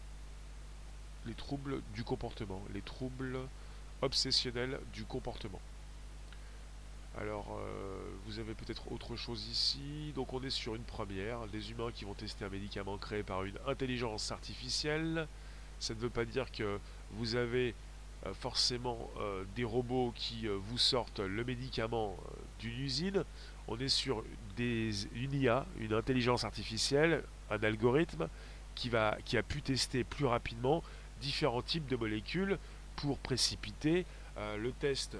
[1.25, 3.39] les troubles du comportement, les troubles
[4.01, 5.61] obsessionnels du comportement.
[7.19, 10.13] Alors, euh, vous avez peut-être autre chose ici.
[10.15, 11.39] Donc, on est sur une première.
[11.51, 15.27] Les humains qui vont tester un médicament créé par une intelligence artificielle.
[15.79, 16.79] Ça ne veut pas dire que
[17.11, 17.75] vous avez
[18.25, 22.15] euh, forcément euh, des robots qui vous sortent le médicament
[22.59, 23.25] d'une usine.
[23.67, 24.23] On est sur
[24.55, 28.29] des, une IA, une intelligence artificielle, un algorithme
[28.73, 30.81] qui a pu tester plus rapidement
[31.21, 32.57] différents types de molécules
[32.97, 34.05] pour précipiter
[34.37, 35.15] le test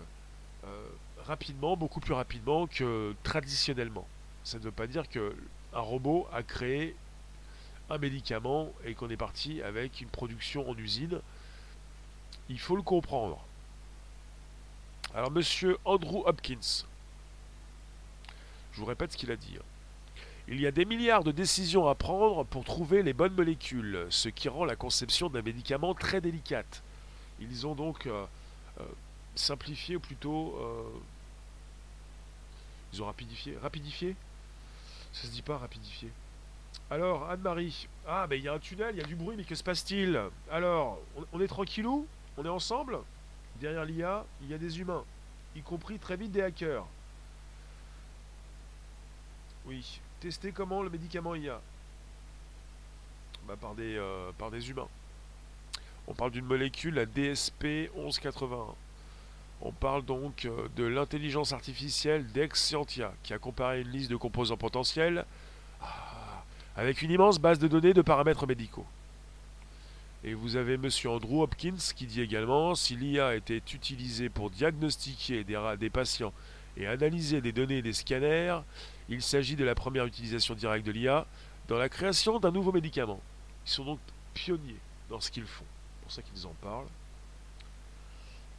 [1.25, 4.07] rapidement, beaucoup plus rapidement que traditionnellement.
[4.43, 5.35] Ça ne veut pas dire que
[5.73, 6.95] un robot a créé
[7.89, 11.21] un médicament et qu'on est parti avec une production en usine.
[12.49, 13.39] Il faut le comprendre.
[15.13, 16.85] Alors, monsieur Andrew Hopkins,
[18.73, 19.57] je vous répète ce qu'il a dit.
[20.47, 24.30] Il y a des milliards de décisions à prendre pour trouver les bonnes molécules, ce
[24.30, 26.84] qui rend la conception d'un médicament très délicate.
[27.39, 28.25] Ils ont donc euh,
[28.80, 28.84] euh,
[29.36, 30.99] simplifié, ou plutôt euh,
[32.93, 33.58] ils ont rapidifié.
[33.62, 34.15] Rapidifié?
[35.13, 36.10] Ça se dit pas rapidifié.
[36.89, 37.88] Alors, Anne-Marie.
[38.08, 39.63] Ah, mais il y a un tunnel, il y a du bruit, mais que se
[39.63, 40.19] passe-t-il?
[40.51, 40.99] Alors,
[41.32, 42.08] on, est tranquillou?
[42.38, 42.99] On est ensemble?
[43.60, 45.04] Derrière l'IA, il y a des humains,
[45.56, 46.86] y compris très vite des hackers.
[49.65, 50.01] Oui.
[50.21, 51.60] Tester comment le médicament IA
[53.47, 54.88] bah, par, des, euh, par des humains.
[56.07, 58.75] On parle d'une molécule, la DSP 1181.
[59.63, 64.57] On parle donc euh, de l'intelligence artificielle d'Exscientia, qui a comparé une liste de composants
[64.57, 65.25] potentiels
[65.81, 66.43] ah,
[66.75, 68.86] avec une immense base de données de paramètres médicaux.
[70.23, 70.88] Et vous avez M.
[71.05, 76.34] Andrew Hopkins qui dit également si l'IA était utilisée pour diagnostiquer des, des patients
[76.77, 78.60] et analyser des données des scanners,
[79.15, 81.26] il s'agit de la première utilisation directe de l'IA
[81.67, 83.19] dans la création d'un nouveau médicament.
[83.65, 84.00] Ils sont donc
[84.34, 85.65] pionniers dans ce qu'ils font.
[85.65, 86.88] C'est pour ça qu'ils en parlent.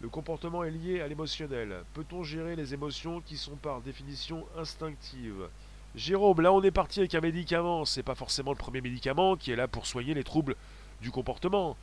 [0.01, 1.85] Le comportement est lié à l'émotionnel.
[1.95, 5.49] Peut-on gérer les émotions qui sont par définition instinctives?
[5.95, 7.85] Jérôme, là on est parti avec un médicament.
[7.85, 10.57] C'est pas forcément le premier médicament qui est là pour soigner les troubles
[11.01, 11.77] du comportement.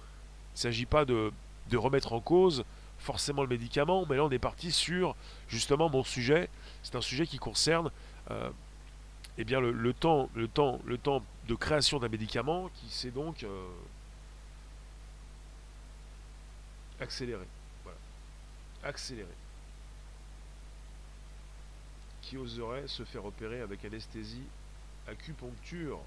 [0.54, 1.32] Il ne s'agit pas de,
[1.74, 2.66] remettre en cause
[2.98, 5.16] forcément le médicament, mais là on est parti sur
[5.48, 6.50] justement mon sujet.
[6.84, 7.90] C'est un sujet qui concerne
[9.38, 13.44] eh bien le, temps, le, temps, le temps de création d'un médicament qui s'est donc
[13.44, 13.68] euh,
[17.00, 17.46] accéléré
[18.84, 19.28] accéléré.
[22.22, 24.44] Qui oserait se faire opérer avec anesthésie,
[25.08, 26.00] acupuncture?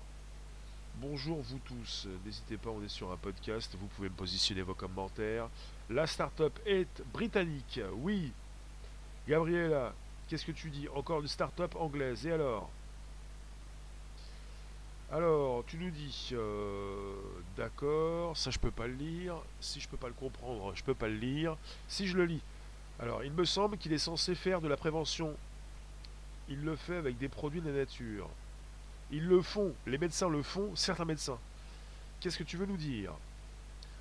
[0.97, 4.75] Bonjour vous tous, n'hésitez pas, on est sur un podcast, vous pouvez me positionner vos
[4.75, 5.49] commentaires.
[5.89, 8.33] La start-up est britannique, oui.
[9.27, 9.95] Gabriela,
[10.33, 10.89] qu'est-ce que tu dis?
[10.95, 12.71] Encore une start-up anglaise, et alors?
[15.13, 17.15] Alors, tu nous dis, euh,
[17.59, 19.35] d'accord, ça je peux pas le lire.
[19.61, 21.59] Si je peux pas le comprendre, je peux pas le lire.
[21.87, 22.41] Si je le lis,
[22.99, 25.37] alors, il me semble qu'il est censé faire de la prévention.
[26.49, 28.31] Il le fait avec des produits de la nature.
[29.11, 31.39] Ils le font, les médecins le font, certains médecins.
[32.21, 33.13] Qu'est-ce que tu veux nous dire?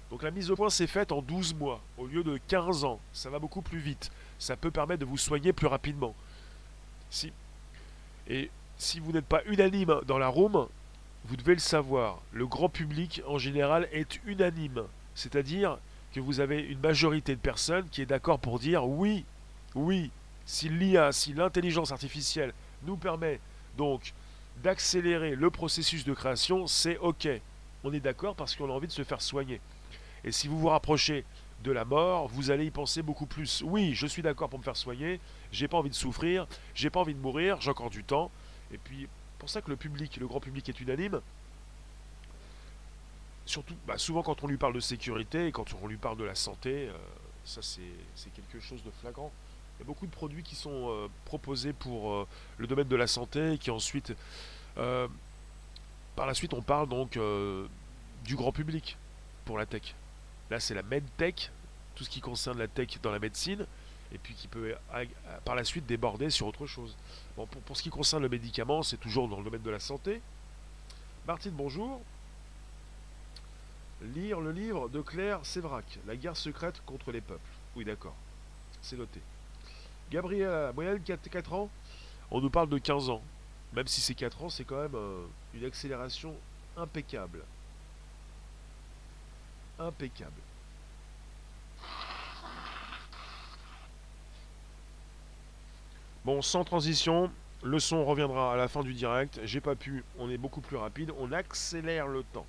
[0.10, 3.02] Donc la mise au point s'est faite en 12 mois au lieu de 15 ans.
[3.12, 4.12] Ça va beaucoup plus vite.
[4.42, 6.16] Ça peut permettre de vous soigner plus rapidement.
[8.28, 10.68] Et si vous n'êtes pas unanime dans la room,
[11.26, 12.20] vous devez le savoir.
[12.34, 14.82] Le grand public en général est unanime.
[15.14, 15.78] C'est-à-dire
[16.12, 19.26] que vous avez une majorité de personnes qui est d'accord pour dire oui,
[19.76, 20.10] oui,
[20.48, 22.52] si l'IA, si l'intelligence artificielle
[22.82, 23.40] nous permet
[23.78, 24.12] donc
[24.64, 27.28] d'accélérer le processus de création, c'est OK.
[27.84, 29.62] On est d'accord parce qu'on a envie de se faire soigner.
[30.24, 31.26] Et si vous vous rapprochez
[31.64, 33.62] de la mort, vous allez y penser beaucoup plus.
[33.66, 35.20] Oui, je suis d'accord pour me faire soigner,
[35.52, 38.32] j'ai pas envie de souffrir, j'ai pas envie de mourir, j'ai encore du temps.
[38.74, 39.08] Et puis,
[39.40, 41.20] pour ça que le public, le grand public est unanime.
[43.46, 46.24] Surtout, bah, souvent quand on lui parle de sécurité et quand on lui parle de
[46.24, 46.94] la santé, euh,
[47.44, 49.32] ça c'est quelque chose de flagrant.
[49.78, 52.28] Il y a beaucoup de produits qui sont euh, proposés pour euh,
[52.60, 54.14] le domaine de la santé qui ensuite,
[54.76, 57.18] par la suite, on parle donc
[58.24, 58.96] du grand public
[59.46, 59.96] pour la tech.
[60.52, 61.50] Là, c'est la medtech,
[61.96, 63.66] tout ce qui concerne la tech dans la médecine,
[64.12, 64.76] et puis qui peut
[65.46, 66.98] par la suite déborder sur autre chose.
[67.38, 70.22] Bon, pour, ce qui concerne le médicament, c'est toujours dans le domaine de la santé.
[71.26, 72.02] Martine, bonjour.
[74.14, 77.40] Lire le livre de Claire Sévrac, La guerre secrète contre les peuples.
[77.78, 78.16] Oui, d'accord.
[78.82, 79.22] C'est noté.
[80.12, 81.70] Gabriel, moyenne 4, 4 ans
[82.30, 83.22] On nous parle de 15 ans.
[83.72, 86.36] Même si c'est 4 ans, c'est quand même euh, une accélération
[86.76, 87.46] impeccable
[89.88, 90.42] impeccable.
[96.24, 97.32] Bon, sans transition,
[97.64, 99.40] le son reviendra à la fin du direct.
[99.44, 102.46] J'ai pas pu, on est beaucoup plus rapide, on accélère le temps.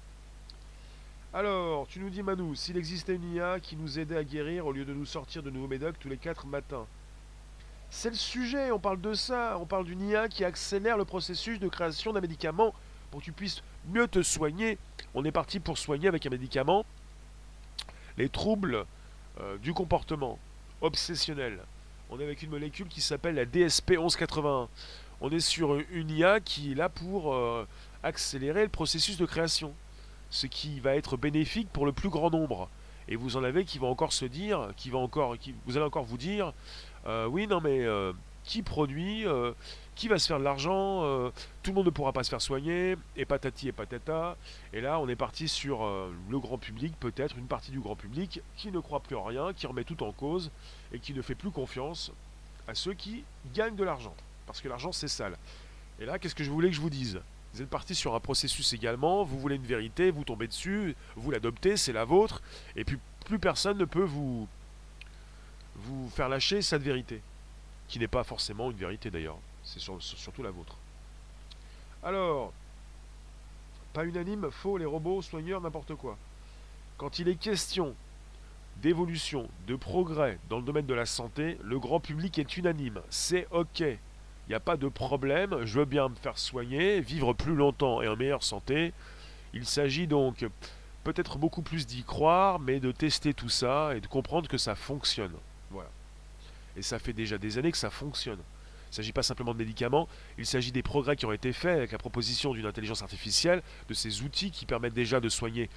[1.32, 4.72] Alors, tu nous dis Manu, s'il existait une IA qui nous aidait à guérir au
[4.72, 6.86] lieu de nous sortir de nouveaux médocs tous les 4 matins.
[7.88, 11.58] C'est le sujet, on parle de ça, on parle d'une IA qui accélère le processus
[11.58, 12.74] de création d'un médicament
[13.10, 14.78] pour que tu puisses mieux te soigner.
[15.14, 16.84] On est parti pour soigner avec un médicament
[18.22, 18.86] les troubles
[19.40, 20.38] euh, du comportement
[20.80, 21.58] obsessionnel.
[22.08, 24.68] On est avec une molécule qui s'appelle la DSP 1181.
[25.20, 27.66] On est sur une IA qui est là pour euh,
[28.04, 29.74] accélérer le processus de création,
[30.30, 32.68] ce qui va être bénéfique pour le plus grand nombre.
[33.08, 35.86] Et vous en avez qui vont encore se dire, qui va encore, qui, vous allez
[35.86, 36.52] encore vous dire,
[37.06, 37.84] euh, oui non mais
[38.44, 39.24] qui produit,
[39.94, 41.30] qui va se faire de l'argent, euh,
[41.62, 44.36] tout le monde ne pourra pas se faire soigner, et patati et patata.
[44.72, 47.96] Et là, on est parti sur euh, le grand public, peut-être une partie du grand
[47.96, 50.50] public, qui ne croit plus en rien, qui remet tout en cause,
[50.92, 52.10] et qui ne fait plus confiance
[52.66, 53.24] à ceux qui
[53.54, 54.14] gagnent de l'argent.
[54.46, 55.36] Parce que l'argent, c'est sale.
[56.00, 57.20] Et là, qu'est-ce que je voulais que je vous dise?
[57.54, 61.30] Vous êtes parti sur un processus également, vous voulez une vérité, vous tombez dessus, vous
[61.30, 62.40] l'adoptez, c'est la vôtre,
[62.76, 64.48] et puis plus personne ne peut vous,
[65.76, 67.20] vous faire lâcher cette vérité,
[67.88, 69.36] qui n'est pas forcément une vérité d'ailleurs.
[69.64, 70.76] C'est surtout la vôtre.
[72.02, 72.52] Alors,
[73.92, 76.16] pas unanime, faux, les robots, soigneurs, n'importe quoi.
[76.96, 77.94] Quand il est question
[78.78, 83.00] d'évolution, de progrès dans le domaine de la santé, le grand public est unanime.
[83.10, 83.80] C'est OK.
[83.80, 88.02] Il n'y a pas de problème, je veux bien me faire soigner, vivre plus longtemps
[88.02, 88.92] et en meilleure santé.
[89.54, 90.44] Il s'agit donc
[91.04, 94.74] peut-être beaucoup plus d'y croire, mais de tester tout ça et de comprendre que ça
[94.74, 95.34] fonctionne.
[95.70, 95.90] Voilà.
[96.76, 98.40] Et ça fait déjà des années que ça fonctionne.
[98.92, 101.78] Il ne s'agit pas simplement de médicaments, il s'agit des progrès qui ont été faits
[101.78, 105.70] avec la proposition d'une intelligence artificielle, de ces outils qui permettent déjà de soigner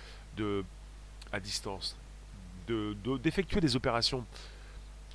[1.32, 1.96] à distance,
[2.68, 4.26] d'effectuer de, des opérations,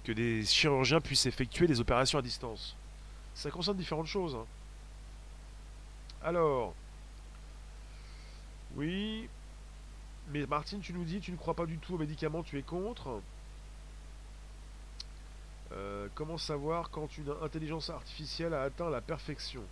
[0.02, 2.74] que des chirurgiens puissent effectuer des opérations à distance.
[3.34, 4.34] Ça concerne différentes choses.
[4.34, 4.46] Hein.
[6.24, 6.74] Alors,
[8.76, 9.28] oui,
[10.32, 12.62] mais Martine, tu nous dis, tu ne crois pas du tout aux médicaments, tu es
[12.62, 13.20] contre?
[15.72, 19.62] Euh, comment savoir quand une intelligence artificielle a atteint la perfection?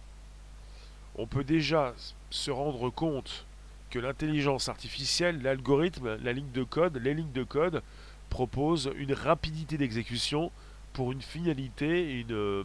[1.16, 1.94] On peut déjà
[2.30, 3.44] se rendre compte
[3.90, 7.82] que l'intelligence artificielle, l'algorithme, la ligne de code, les lignes de code
[8.30, 10.52] proposent une rapidité d'exécution
[10.92, 12.64] pour une finalité, une, euh,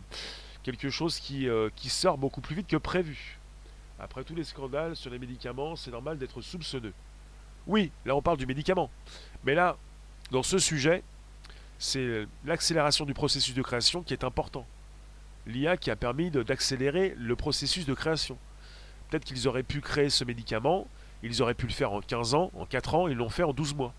[0.64, 3.40] quelque chose euh, qui sort beaucoup plus vite que prévu.
[4.00, 6.94] Après tous les scandales sur les médicaments, c'est normal d'être soupçonneux.
[7.66, 8.92] Oui, là on parle du médicament.
[9.44, 9.78] Mais là,
[10.32, 11.04] dans ce sujet,
[11.80, 14.66] c'est l'accélération du processus de création qui est important.
[15.46, 18.38] L'IA qui a permis d'accélérer le processus de création.
[19.10, 20.88] Peut-être qu'ils auraient pu créer ce médicament,
[21.22, 23.54] ils auraient pu le faire en 15 ans, en 4 ans, ils l'ont fait en
[23.54, 23.94] 12 mois.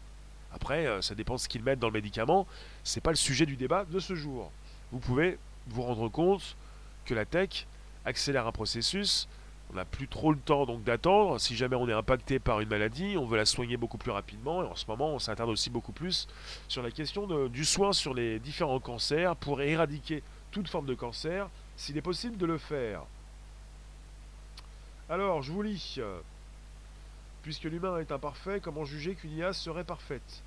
[0.52, 2.46] Après, euh, ça dépend de ce qu'ils mettent dans le médicament,
[2.84, 4.52] c'est pas le sujet du débat de ce jour.
[4.92, 6.56] Vous pouvez vous rendre compte
[7.04, 7.66] que la tech
[8.04, 9.28] accélère un processus,
[9.74, 11.40] on n'a plus trop le temps donc d'attendre.
[11.40, 14.62] Si jamais on est impacté par une maladie, on veut la soigner beaucoup plus rapidement.
[14.62, 16.28] Et en ce moment, on s'attarde aussi beaucoup plus
[16.68, 21.48] sur la question du soin sur les différents cancers pour éradiquer toute forme de cancer,
[21.76, 23.02] s'il est possible de le faire.
[25.10, 25.98] Alors, je vous lis.
[27.42, 30.42] Puisque l'humain est imparfait, comment juger qu'une IA serait parfaite?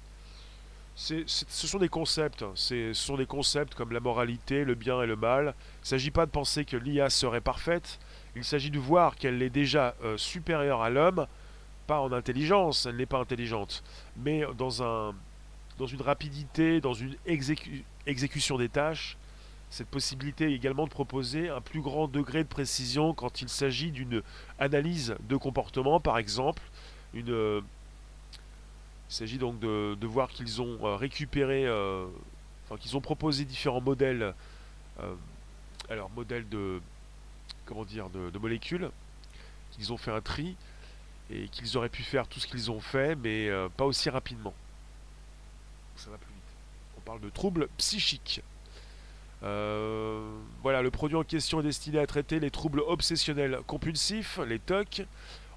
[0.95, 2.53] Ce sont des concepts, hein.
[2.55, 5.43] ce sont des concepts comme la moralité, le bien et le mal.
[5.43, 7.99] Il ne s'agit pas de penser que l'IA serait parfaite,
[8.37, 11.27] il s'agit de voir qu'elle est déjà euh, supérieure à l'homme,
[11.87, 13.83] pas en intelligence, elle n'est pas intelligente,
[14.17, 15.15] mais dans, un,
[15.77, 19.17] dans une rapidité, dans une exécution des tâches,
[19.69, 24.21] cette possibilité également de proposer un plus grand degré de précision quand il s'agit d'une
[24.59, 26.61] analyse de comportement, par exemple,
[27.13, 27.61] il
[29.09, 32.05] s'agit donc de, voir qu'ils ont euh, récupéré, euh,
[32.79, 34.33] qu'ils ont proposé différents modèles,
[35.89, 36.81] alors modèles de,
[37.67, 38.89] comment dire, de, molécules,
[39.71, 40.55] qu'ils ont fait un tri
[41.29, 44.53] et qu'ils auraient pu faire tout ce qu'ils ont fait, mais pas aussi rapidement.
[45.95, 46.43] Ça va plus vite.
[46.97, 48.41] On parle de troubles psychiques.
[49.43, 50.19] Euh,
[50.63, 55.05] voilà, le produit en question est destiné à traiter les troubles obsessionnels compulsifs, les TOC.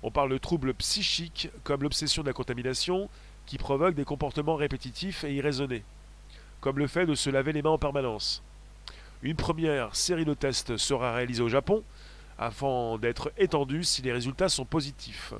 [0.02, 3.08] On parle de troubles psychiques comme l'obsession de la contamination
[3.46, 5.82] qui provoque des comportements répétitifs et irraisonnés,
[6.60, 8.42] comme le fait de se laver les mains en permanence.
[9.22, 11.82] Une première série de tests sera réalisée au Japon
[12.40, 15.34] afin d'être étendue si les résultats sont positifs.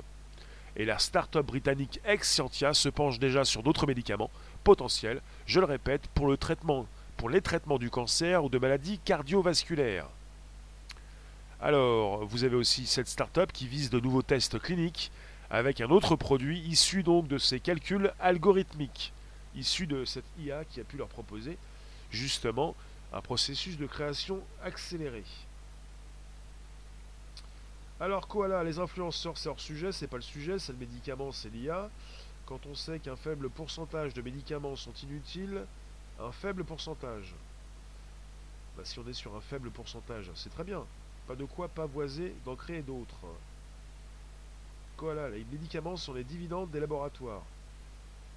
[0.77, 4.29] Et la start-up britannique Ex-Scientia se penche déjà sur d'autres médicaments
[4.63, 6.85] potentiels, je le répète, pour le traitement
[7.17, 10.07] pour les traitements du cancer ou de maladies cardiovasculaires.
[11.59, 15.11] Alors, vous avez aussi cette start-up qui vise de nouveaux tests cliniques
[15.51, 19.13] avec un autre produit issu donc de ces calculs algorithmiques,
[19.55, 21.57] issu de cette IA qui a pu leur proposer
[22.09, 22.75] justement
[23.13, 25.23] un processus de création accéléré.
[28.01, 31.49] Alors Koala, les influenceurs c'est hors sujet, c'est pas le sujet, c'est le médicament, c'est
[31.49, 31.87] l'IA.
[32.47, 35.63] Quand on sait qu'un faible pourcentage de médicaments sont inutiles,
[36.19, 37.35] un faible pourcentage.
[38.75, 40.83] Bah, si on est sur un faible pourcentage, c'est très bien.
[41.27, 43.19] Pas de quoi pavoiser d'en créer d'autres.
[44.97, 47.43] Voilà, les médicaments sont les dividendes des laboratoires.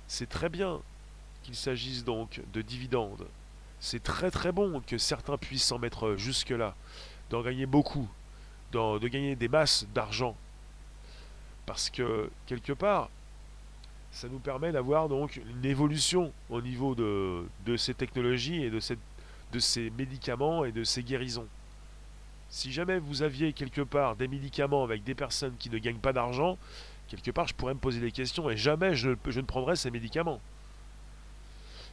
[0.09, 0.83] C'est très bien
[1.43, 3.27] qu'il s'agisse donc de dividendes.
[3.81, 6.75] C'est très très bon que certains puissent s'en mettre jusque-là,
[7.31, 8.11] d'en gagner beaucoup,
[8.75, 10.37] de gagner des masses d'argent.
[11.67, 13.09] Parce que, quelque part,
[14.13, 18.99] ça nous permet d'avoir donc une évolution au niveau de, ces technologies et de, cette,
[19.53, 21.49] de ces médicaments et de ces guérisons.
[22.51, 26.13] Si jamais vous aviez quelque part des médicaments avec des personnes qui ne gagnent pas
[26.13, 26.59] d'argent,
[27.09, 29.91] quelque part je pourrais me poser des questions et jamais je, je ne prendrais ces
[29.91, 30.41] médicaments.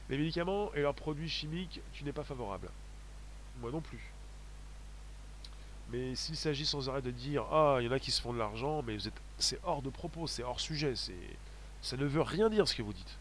[0.09, 2.69] Les médicaments et leurs produits chimiques, tu n'es pas favorable.
[3.61, 4.11] Moi non plus.
[5.91, 8.34] Mais s'il s'agit sans arrêt de dire Ah, il y en a qui se font
[8.34, 8.97] de l'argent, mais
[9.38, 11.13] c'est hors de propos, c'est hors sujet, c'est
[11.82, 13.17] ça ne veut rien dire ce que vous dites.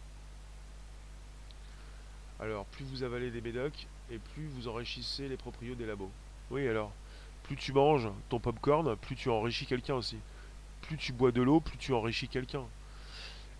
[2.40, 6.10] Alors, plus vous avalez des médocs, et plus vous enrichissez les proprios des labos.
[6.50, 6.92] Oui, alors,
[7.44, 10.18] plus tu manges ton popcorn, plus tu enrichis quelqu'un aussi.
[10.82, 12.64] Plus tu bois de l'eau, plus tu enrichis quelqu'un.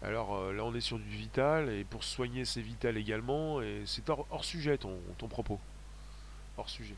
[0.02, 3.82] Alors euh, là, on est sur du vital, et pour soigner ces vitales également, et
[3.86, 5.60] c'est hors, sujet ton, ton propos.
[6.56, 6.96] Hors sujet.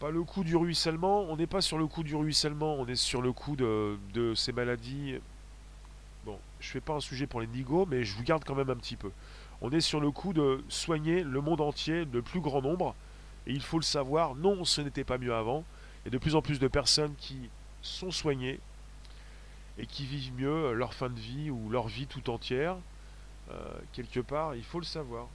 [0.00, 2.94] Pas le coup du ruissellement, on n'est pas sur le coup du ruissellement, on est
[2.94, 3.98] sur le coup de,
[4.36, 5.16] ces maladies.
[6.24, 8.70] Bon, je fais pas un sujet pour les nigauds, mais je vous garde quand même
[8.70, 9.10] un petit peu.
[9.60, 12.94] On est sur le coup de soigner le monde entier, le plus grand nombre,
[13.48, 15.64] et il faut le savoir, non, ce n'était pas mieux avant.
[16.04, 17.50] Il y a de plus en plus de personnes qui
[17.82, 18.60] sont soignées
[19.78, 22.76] et qui vivent mieux leur fin de vie ou leur vie tout entière.
[23.50, 25.26] Euh, quelque part, il faut le savoir.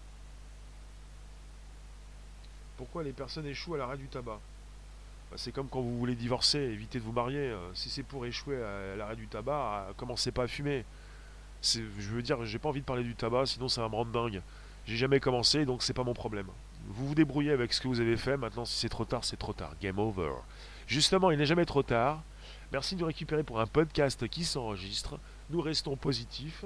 [2.78, 4.40] Pourquoi les personnes échouent à l'arrêt du tabac?
[5.36, 7.40] C'est comme quand vous voulez divorcer, éviter de vous marier.
[7.40, 10.86] Euh, si c'est pour échouer à l'arrêt du tabac, commencez pas à fumer.
[11.62, 14.12] Je veux dire, j'ai pas envie de parler du tabac, sinon ça va me rendre
[14.12, 14.42] dingue.
[14.86, 16.48] J'ai jamais commencé, donc c'est pas mon problème.
[16.88, 18.36] Vous vous débrouillez avec ce que vous avez fait.
[18.36, 19.74] Maintenant, si c'est trop tard, c'est trop tard.
[19.82, 20.34] Game over.
[20.88, 22.22] Justement, il n'est jamais trop tard.
[22.74, 25.20] Merci de nous récupérer pour un podcast qui s'enregistre.
[25.50, 26.66] Nous restons positifs.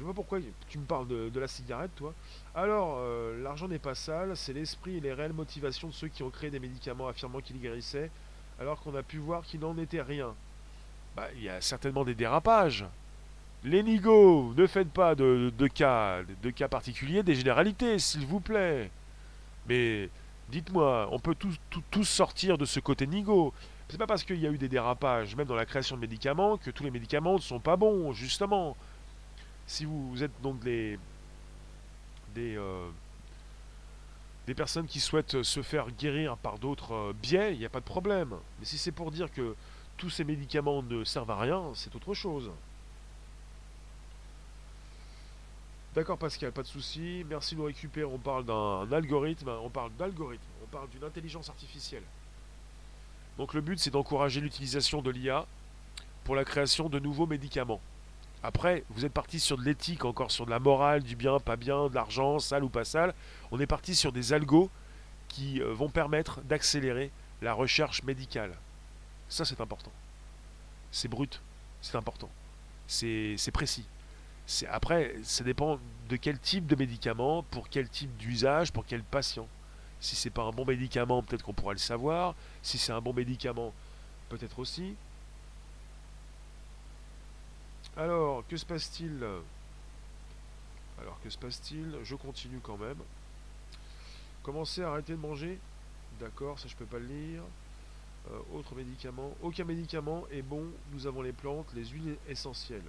[0.00, 0.38] Je vois pourquoi
[0.70, 2.14] tu me parles de, la cigarette, toi.
[2.54, 6.22] Alors, euh, l'argent n'est pas sale, c'est l'esprit et les réelles motivations de ceux qui
[6.22, 8.10] ont créé des médicaments affirmant qu'ils guérissaient,
[8.58, 10.34] alors qu'on a pu voir qu'il n'en était rien.
[11.14, 12.86] Bah, il y a certainement des dérapages.
[13.62, 18.90] Les nigauds, ne faites pas de, cas, de cas particuliers, des généralités, s'il vous plaît.
[19.68, 20.08] Mais
[20.48, 21.34] dites-moi, on peut
[21.90, 23.52] tous, sortir de ce côté nigo.
[23.90, 26.56] C'est pas parce qu'il y a eu des dérapages, même dans la création de médicaments,
[26.56, 28.78] que tous les médicaments ne sont pas bons, justement.
[29.70, 30.98] Si vous, êtes donc des,
[32.34, 32.88] des, euh,
[34.48, 37.78] des personnes qui souhaitent se faire guérir par d'autres euh, biais, il n'y a pas
[37.78, 38.34] de problème.
[38.58, 39.54] Mais si c'est pour dire que
[39.96, 42.50] tous ces médicaments ne servent à rien, c'est autre chose.
[45.94, 47.24] D'accord Pascal, pas de souci.
[47.28, 48.06] Merci de nous récupérer.
[48.06, 52.02] On parle d'un algorithme, on parle d'algorithme, on parle d'une intelligence artificielle.
[53.38, 55.46] Donc le but c'est d'encourager l'utilisation de l'IA
[56.24, 57.80] pour la création de nouveaux médicaments.
[58.42, 61.56] Après, vous êtes parti sur de l'éthique, encore sur de la morale, du bien, pas
[61.56, 63.14] bien, de l'argent, sale ou pas sale.
[63.50, 64.70] On est parti sur des algos
[65.28, 67.10] qui euh, vont permettre d'accélérer
[67.42, 68.52] la recherche médicale.
[69.28, 69.92] Ça, c'est important.
[70.90, 71.40] C'est brut,
[71.82, 72.30] c'est important.
[72.86, 73.84] C'est précis.
[74.68, 75.78] Après, ça dépend
[76.08, 79.46] de quel type de médicament, pour quel type d'usage, pour quel patient.
[80.00, 82.34] Si c'est pas un bon médicament, peut-être qu'on pourra le savoir.
[82.62, 83.72] Si c'est un bon médicament,
[84.28, 84.96] peut-être aussi.
[87.96, 89.22] Alors, que se passe-t-il?
[91.00, 91.96] Alors, que se passe-t-il?
[92.04, 92.98] Je continue quand même.
[94.42, 95.58] Commencer à arrêter de manger?
[96.18, 97.42] D'accord, ça je peux pas le lire.
[98.30, 99.34] Euh, autre médicament.
[99.42, 100.64] Aucun médicament est bon.
[100.92, 102.82] Nous avons les plantes, les huiles essentielles.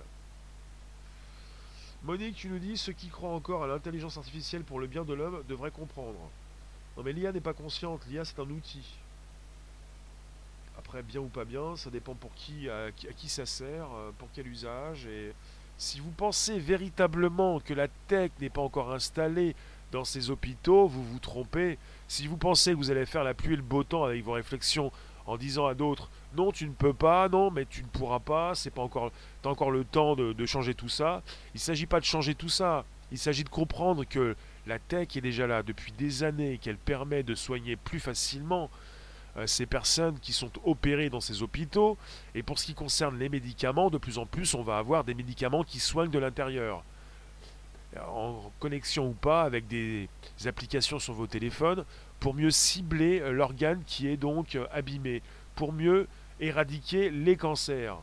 [2.04, 5.14] Monique, tu nous dis, ceux qui croient encore à l'intelligence artificielle pour le bien de
[5.14, 6.20] l'homme devraient comprendre.
[6.98, 8.84] Non mais l'IA n'est pas consciente, l'IA c'est un outil.
[10.78, 14.30] Après, bien ou pas bien, ça dépend pour qui, à, qui, ça sert, euh, pour
[14.34, 15.06] quel usage.
[15.06, 15.34] Et
[15.78, 19.56] si vous pensez véritablement que la tech n'est pas encore installée
[19.92, 21.78] dans ces hôpitaux, vous vous trompez.
[22.08, 24.34] Si vous pensez que vous allez faire la pluie et le beau temps avec vos
[24.34, 24.92] réflexions
[25.26, 28.56] en disant à d'autres non tu ne peux pas, non mais tu ne pourras pas,
[28.56, 29.12] c'est pas encore,
[29.44, 31.22] as encore le temps de, changer tout ça.
[31.54, 32.86] Il ne s'agit pas de changer tout ça.
[33.12, 34.36] Il s'agit de comprendre que
[34.68, 38.70] la tech est déjà là depuis des années, qu'elle permet de soigner plus facilement
[39.46, 41.98] ces personnes qui sont opérées dans ces hôpitaux.
[42.36, 45.14] Et pour ce qui concerne les médicaments, de plus en plus, on va avoir des
[45.14, 46.84] médicaments qui soignent de l'intérieur.
[47.98, 50.08] En connexion ou pas avec des
[50.46, 51.86] applications sur vos téléphones
[52.22, 55.22] pour mieux cibler euh, l'organe qui est donc euh, abîmé,
[55.56, 56.08] pour mieux
[56.40, 57.98] éradiquer les cancers.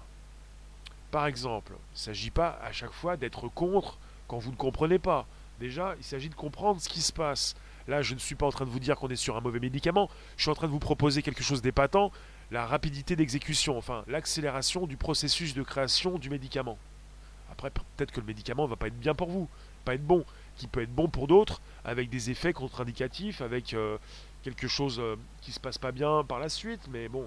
[1.11, 4.99] Par exemple, il ne s'agit pas à chaque fois d'être contre quand vous ne comprenez
[4.99, 5.27] pas.
[5.61, 7.57] Déjà, il s'agit de comprendre ce qui se passe.
[7.89, 9.61] Là, je ne suis pas en train de vous dire qu'on est sur un mauvais
[9.61, 12.13] médicament, je suis en train de vous proposer quelque chose d'épatant,
[12.51, 16.79] la rapidité d'exécution, enfin l'accélération du processus de création du médicament.
[17.51, 19.49] Après, peut-être que le médicament ne va pas être bien pour vous,
[19.87, 20.25] pas être bon,
[20.57, 23.97] qui peut être bon pour d'autres, avec des effets contre-indicatifs, avec euh,
[24.43, 27.27] quelque chose euh, qui se passe pas bien par la suite, mais bon.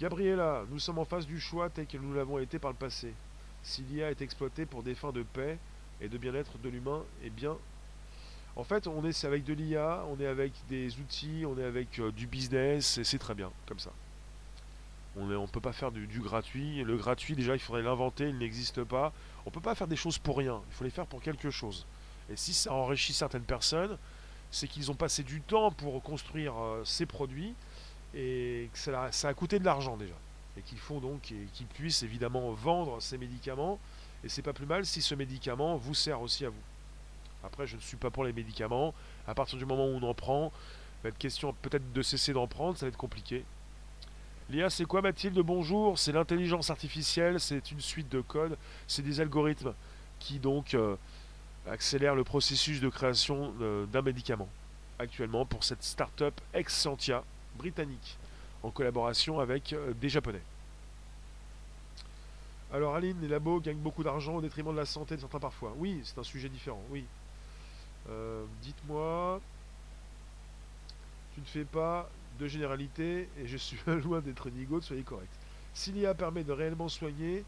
[0.00, 3.12] Gabriella, nous sommes en face du choix tel que nous l'avons été par le passé.
[3.62, 5.58] Si l'IA est exploitée pour des fins de paix
[6.00, 7.54] et de bien-être de l'humain, eh bien,
[8.60, 11.98] en fait, on est avec de l'IA, on est avec des outils, on est avec
[11.98, 13.90] euh, du business, et c'est très bien, comme ça.
[15.16, 16.84] On ne peut pas faire du, gratuit.
[16.84, 19.14] Le gratuit, déjà, il faudrait l'inventer, il n'existe pas.
[19.46, 21.50] On ne peut pas faire des choses pour rien, il faut les faire pour quelque
[21.50, 21.86] chose.
[22.30, 23.96] Et si ça enrichit certaines personnes,
[24.50, 27.54] c'est qu'ils ont passé du temps pour construire euh, ces produits
[28.14, 30.14] et que ça, ça a coûté de l'argent déjà.
[30.58, 33.78] Et qu'il faut donc qu'ils puissent évidemment vendre ces médicaments.
[34.22, 36.62] Et c'est pas plus mal si ce médicament vous sert aussi à vous.
[37.44, 38.94] Après, je ne suis pas pour les médicaments.
[39.26, 40.52] À partir du moment où on en prend,
[41.02, 43.44] va être question peut-être de cesser d'en prendre, ça va être compliqué.
[44.50, 45.38] L'IA, c'est quoi Mathilde?
[45.38, 48.56] Bonjour, c'est l'intelligence artificielle, c'est une suite de codes,
[48.88, 49.74] c'est des algorithmes
[50.18, 50.96] qui donc euh,
[51.68, 54.48] accélèrent le processus de création euh, d'un médicament.
[54.98, 57.22] Actuellement pour cette start-up Excentia
[57.56, 58.18] britannique,
[58.62, 60.42] en collaboration avec euh, des Japonais.
[62.72, 65.72] Alors Aline, les labos gagnent beaucoup d'argent au détriment de la santé de certains parfois.
[65.76, 67.04] Oui, c'est un sujet différent, oui.
[68.62, 69.40] Dites-moi,
[71.34, 75.30] tu ne fais pas de généralité, et je suis loin d'être nigaud, soyez correct.
[75.74, 77.44] Si l'IA permet de réellement soigner,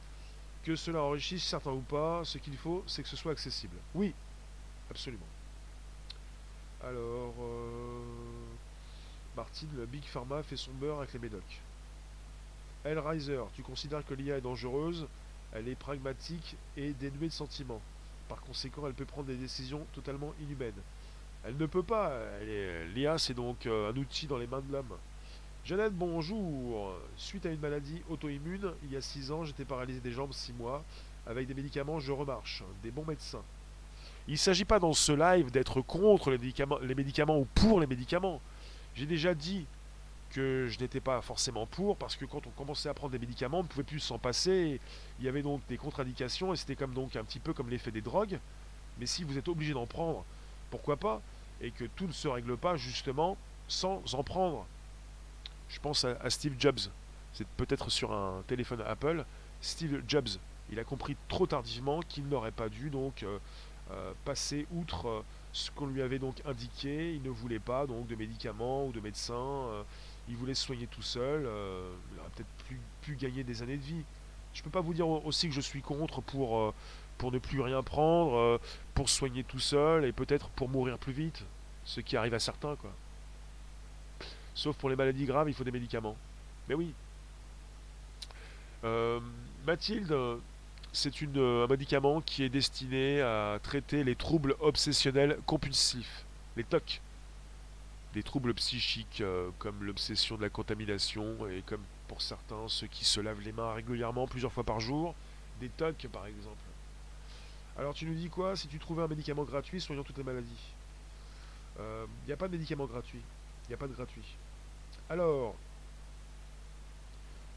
[0.62, 3.76] que cela enrichisse certains ou pas, ce qu'il faut, c'est que ce soit accessible.
[3.94, 4.14] Oui,
[4.90, 5.26] absolument.
[6.82, 8.02] Alors, euh,
[9.36, 11.60] Martine, le Big Pharma fait son beurre avec les médocs.
[12.84, 15.06] Hellraiser, tu considères que l'IA est dangereuse,
[15.52, 17.80] elle est pragmatique et dénuée de sentiments.
[18.32, 20.80] Par conséquent, elle peut prendre des décisions totalement inhumaines.
[21.44, 22.14] Elle ne peut pas.
[22.94, 24.96] L'IA, c'est donc euh, un outil dans les mains de l'homme.
[25.66, 26.94] Jeannette, bonjour.
[27.18, 30.54] Suite à une maladie auto-immune, il y a 6 ans, j'étais paralysé des jambes 6
[30.54, 30.82] mois.
[31.26, 32.64] Avec des médicaments, je remarche.
[32.82, 33.42] Des bons médecins.
[34.28, 37.80] Il ne s'agit pas dans ce live d'être contre les médicaments, les médicaments ou pour
[37.80, 38.40] les médicaments.
[38.94, 39.66] J'ai déjà dit
[40.32, 43.60] que je n'étais pas forcément pour, parce que quand on commençait à prendre des médicaments,
[43.60, 44.80] on ne pouvait plus s'en passer.
[45.18, 47.90] Il y avait donc des contre-indications, et c'était comme donc un petit peu comme l'effet
[47.90, 48.38] des drogues.
[48.98, 50.24] Mais si vous êtes obligé d'en prendre,
[50.70, 51.20] pourquoi pas
[51.62, 54.66] et que tout ne se règle pas justement sans en prendre.
[55.68, 56.80] Je pense à, Steve Jobs.
[57.32, 59.24] C'est peut-être sur un téléphone Apple.
[59.62, 60.28] Steve Jobs,
[60.70, 63.38] il a compris trop tardivement qu'il n'aurait pas dû donc euh,
[63.90, 67.14] euh, passer outre euh, ce qu'on lui avait donc indiqué.
[67.14, 69.68] Il ne voulait pas donc de médicaments ou de médecins.
[70.32, 71.42] Il voulait se soigner tout seul.
[71.42, 74.02] il aurait peut-être pu, pu, gagner des années de vie.
[74.54, 76.74] Je peux pas vous dire aussi que je suis contre pour
[77.22, 78.58] pour ne plus rien prendre, euh,
[78.94, 81.44] pour se soigner tout seul et peut-être pour mourir plus vite,
[81.84, 82.90] ce qui arrive à certains quoi.
[84.56, 86.16] Sauf pour les maladies graves, il faut des médicaments.
[86.68, 86.92] Mais oui.
[88.82, 89.20] Euh,
[89.64, 90.12] Mathilde,
[90.92, 96.24] c'est un médicament qui est destiné à traiter les troubles obsessionnels compulsifs,
[96.56, 97.00] les TOC.
[98.14, 103.04] Des troubles psychiques euh, comme l'obsession de la contamination et comme pour certains ceux qui
[103.04, 105.14] se lavent les mains régulièrement plusieurs fois par jour,
[105.60, 106.58] des TOC par exemple.
[107.78, 110.72] Alors tu nous dis quoi Si tu trouvais un médicament gratuit soignant toutes les maladies?
[111.76, 113.22] Il euh, n'y a pas de médicament gratuit.
[113.64, 114.36] Il n'y a pas de gratuit.
[115.08, 115.54] Alors,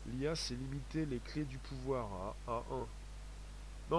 [0.08, 2.88] l'IA, c'est limiter les clés du pouvoir à, à 1.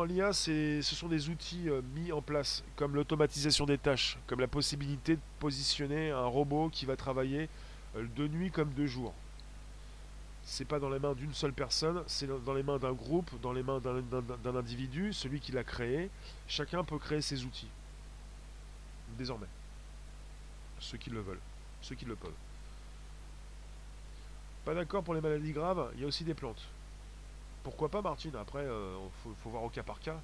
[0.05, 4.49] L'IA, ce sont des outils euh, mis en place, comme l'automatisation des tâches, comme la
[4.49, 7.49] possibilité de positionner un robot qui va travailler
[7.97, 9.15] euh, de nuit comme de jour.
[10.45, 13.53] C'est pas dans les mains d'une seule personne, c'est dans les mains d'un groupe, dans
[13.53, 16.09] les mains d'un individu, celui qui l'a créé.
[16.47, 17.69] Chacun peut créer ses outils.
[19.19, 19.49] Désormais.
[20.79, 21.41] Ceux qui le veulent,
[21.83, 22.31] ceux qui le peuvent.
[24.65, 26.63] Pas d'accord pour les maladies graves, il y a aussi des plantes.
[27.67, 28.37] Pourquoi pas Martine?
[28.41, 28.95] Après, euh,
[29.25, 30.21] faut, voir au cas par cas.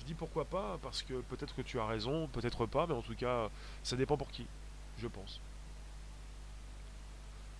[0.00, 3.02] Je dis pourquoi pas parce que peut-être que tu as raison, peut-être pas, mais en
[3.02, 3.50] tout cas,
[3.84, 4.44] ça dépend pour qui,
[4.98, 5.40] je pense.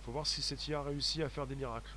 [0.05, 1.89] Faut voir si cette IA réussi à faire des miracles.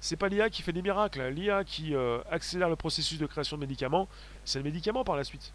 [0.00, 3.56] C'est pas l'IA qui fait des miracles, l'IA qui euh, accélère le processus de création
[3.56, 4.06] de médicaments,
[4.44, 5.52] c'est le médicament par la suite.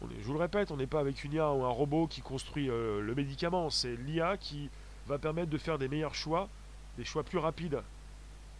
[0.00, 2.70] je vous le répète, on n'est pas avec une IA ou un robot qui construit
[2.70, 4.70] euh, le médicament, c'est l'IA qui
[5.06, 6.48] va permettre de faire des meilleurs choix,
[6.96, 7.82] des choix plus rapides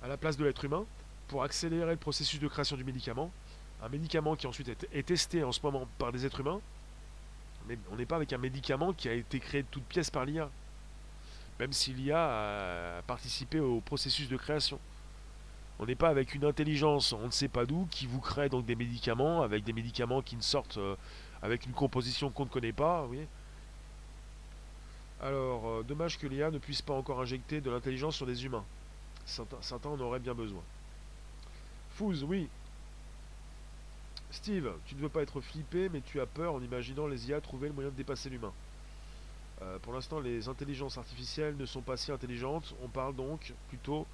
[0.02, 0.84] à la place de l'être humain,
[1.28, 3.30] pour accélérer le processus de création du médicament.
[3.82, 6.60] Un médicament qui ensuite est, testé en ce moment par des êtres humains,
[7.68, 10.24] mais on n'est pas avec un médicament qui a été créé de toutes pièces par
[10.24, 10.50] l'IA,
[11.58, 14.78] même si l'IA a participé au processus de création.
[15.78, 18.66] On n'est pas avec une intelligence, on ne sait pas d'où, qui vous crée donc
[18.66, 20.94] des médicaments, avec des médicaments qui ne sortent euh,
[21.40, 23.28] avec une composition qu'on ne connaît pas, vous voyez
[25.22, 28.64] alors, euh, dommage que l'IA ne puisse pas encore injecter de l'intelligence sur des humains.
[29.30, 30.62] Certains, en auraient bien besoin.
[31.94, 32.48] Fouz, oui.
[34.30, 37.40] Steve, tu ne veux pas être flippé, mais tu as peur en imaginant les IA
[37.40, 38.52] trouver le moyen de dépasser l'humain.
[39.62, 42.74] Euh, pour l'instant, les intelligences artificielles ne sont pas si intelligentes.
[42.82, 44.06] On parle donc plutôt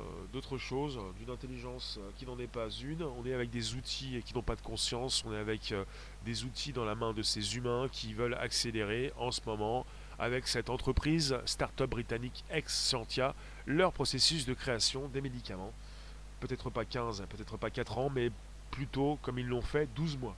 [0.00, 3.02] euh, d'autre chose, d'une intelligence qui n'en est pas une.
[3.02, 5.22] On est avec des outils qui n'ont pas de conscience.
[5.26, 5.74] On est avec
[6.24, 9.86] des outils dans la main de ces humains qui veulent accélérer en ce moment
[10.22, 13.34] avec cette entreprise start-up britannique ex-Scientia
[13.66, 15.72] leur processus de création des médicaments.
[16.38, 18.30] Peut-être pas 15, peut-être pas 4 ans, mais
[18.70, 20.36] plutôt, comme ils l'ont fait, 12 mois.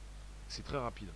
[0.49, 1.11] C'est très rapide.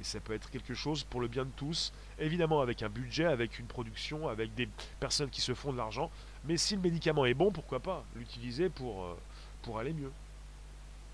[0.00, 3.26] Et ça peut être quelque chose pour le bien de tous, évidemment avec un budget,
[3.26, 6.10] avec une production, avec des personnes qui se font de l'argent.
[6.46, 9.14] Mais si le médicament est bon, pourquoi pas l'utiliser pour, euh,
[9.60, 10.12] pour aller mieux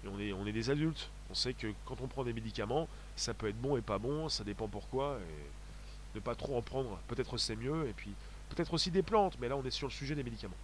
[0.06, 1.10] on est, on est des adultes.
[1.30, 4.28] On sait que quand on prend des médicaments, ça peut être bon et pas bon,
[4.28, 5.18] ça dépend pourquoi.
[6.14, 8.12] Ne pas trop en prendre, peut-être c'est mieux, et puis
[8.50, 10.56] peut-être aussi des plantes, mais là on est sur le sujet des médicaments.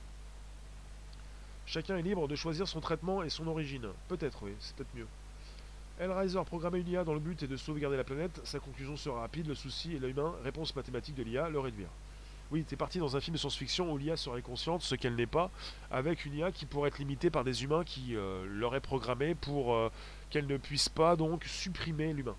[1.66, 3.88] Chacun est libre de choisir son traitement et son origine.
[4.08, 5.06] Peut-être, oui, c'est peut-être mieux.
[6.00, 9.20] Hellraiser, programmer une IA dans le but est de sauvegarder la planète, sa conclusion sera
[9.20, 11.88] rapide, le souci est l'humain, réponse mathématique de l'IA, le réduire.
[12.50, 15.26] Oui, t'es parti dans un film de science-fiction où l'IA serait consciente, ce qu'elle n'est
[15.26, 15.50] pas,
[15.90, 19.74] avec une IA qui pourrait être limitée par des humains qui euh, l'auraient programmée pour
[19.74, 19.90] euh,
[20.30, 22.36] qu'elle ne puisse pas donc supprimer l'humain.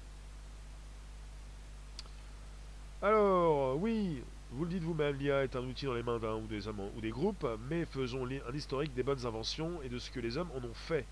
[3.02, 4.22] Alors, oui,
[4.52, 6.82] vous le dites vous-même, l'IA est un outil dans les mains d'un ou des hommes
[6.98, 10.38] ou des groupes, mais faisons un historique des bonnes inventions et de ce que les
[10.38, 11.06] hommes en ont fait.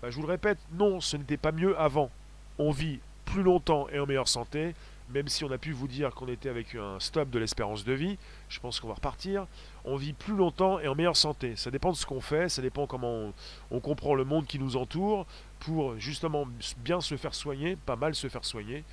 [0.00, 2.12] Bah, je vous le répète, non, ce n'était pas mieux avant.
[2.58, 4.76] On vit plus longtemps et en meilleure santé,
[5.10, 7.92] même si on a pu vous dire qu'on était avec un stop de l'espérance de
[7.92, 8.18] vie,
[8.48, 9.48] je pense qu'on va repartir.
[9.84, 11.56] On vit plus longtemps et en meilleure santé.
[11.56, 13.32] Ça dépend de ce qu'on fait, ça dépend comment on,
[13.72, 15.26] on, comprend le monde qui nous entoure
[15.58, 16.46] pour justement
[16.84, 18.84] bien se faire soigner, pas mal se faire soigner,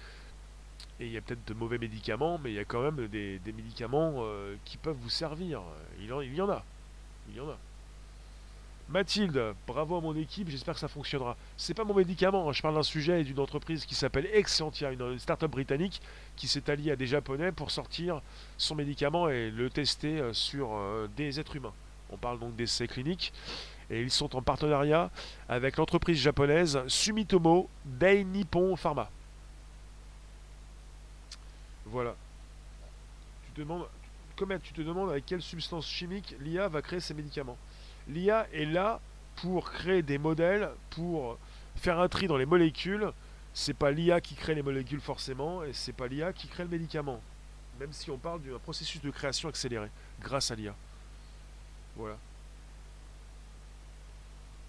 [0.99, 3.39] et il y a peut-être de mauvais médicaments, mais il y a quand même des,
[3.45, 5.61] médicaments euh, qui peuvent vous servir.
[5.99, 6.19] Il, y en
[6.49, 6.63] a.
[7.29, 7.57] Il y en a.
[8.89, 11.37] Mathilde, bravo à mon équipe, j'espère que ça fonctionnera.
[11.57, 12.51] C'est pas mon médicament, hein.
[12.51, 16.01] je parle d'un sujet et d'une entreprise qui s'appelle Excentia, une start-up britannique
[16.35, 18.21] qui s'est alliée à des Japonais pour sortir
[18.57, 21.73] son médicament et le tester euh, sur euh, des êtres humains.
[22.11, 23.33] On parle donc d'essais cliniques
[23.89, 25.09] et ils sont en partenariat
[25.49, 29.09] avec l'entreprise japonaise Sumitomo Dai Nippon Pharma.
[31.93, 32.15] Voilà.
[33.45, 33.85] Tu te demandes,
[34.35, 37.57] comment tu te demandes avec quelle substance chimique l'IA va créer ses médicaments.
[38.07, 38.99] L'IA est là
[39.35, 41.37] pour créer des modèles, pour
[41.75, 43.11] faire un tri dans les molécules.
[43.53, 46.69] C'est pas l'IA qui crée les molécules forcément, et c'est pas l'IA qui crée le
[46.69, 47.21] médicament.
[47.79, 49.89] Même si on parle d'un processus de création accéléré
[50.19, 50.75] grâce à l'IA.
[51.95, 52.17] Voilà.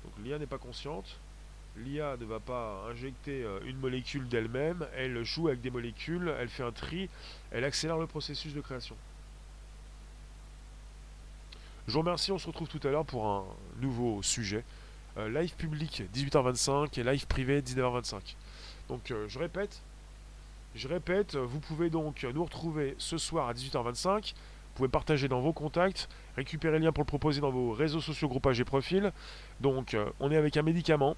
[0.04, 1.18] Donc l'IA n'est pas consciente,
[1.76, 6.48] l'IA ne va pas injecter euh, une molécule d'elle-même, elle joue avec des molécules, elle
[6.48, 7.08] fait un tri,
[7.50, 8.96] elle accélère le processus de création.
[11.86, 13.44] Je vous remercie, on se retrouve tout à l'heure pour un
[13.80, 14.64] nouveau sujet.
[15.16, 18.20] Euh, live public 18h25 et live privé 19h25.
[18.88, 19.80] Donc euh, je répète,
[20.74, 24.32] je répète, vous pouvez donc nous retrouver ce soir à 18h25.
[24.32, 28.00] Vous pouvez partager dans vos contacts, récupérer le lien pour le proposer dans vos réseaux
[28.00, 29.12] sociaux, groupages et profils.
[29.60, 31.16] Donc on est avec un médicament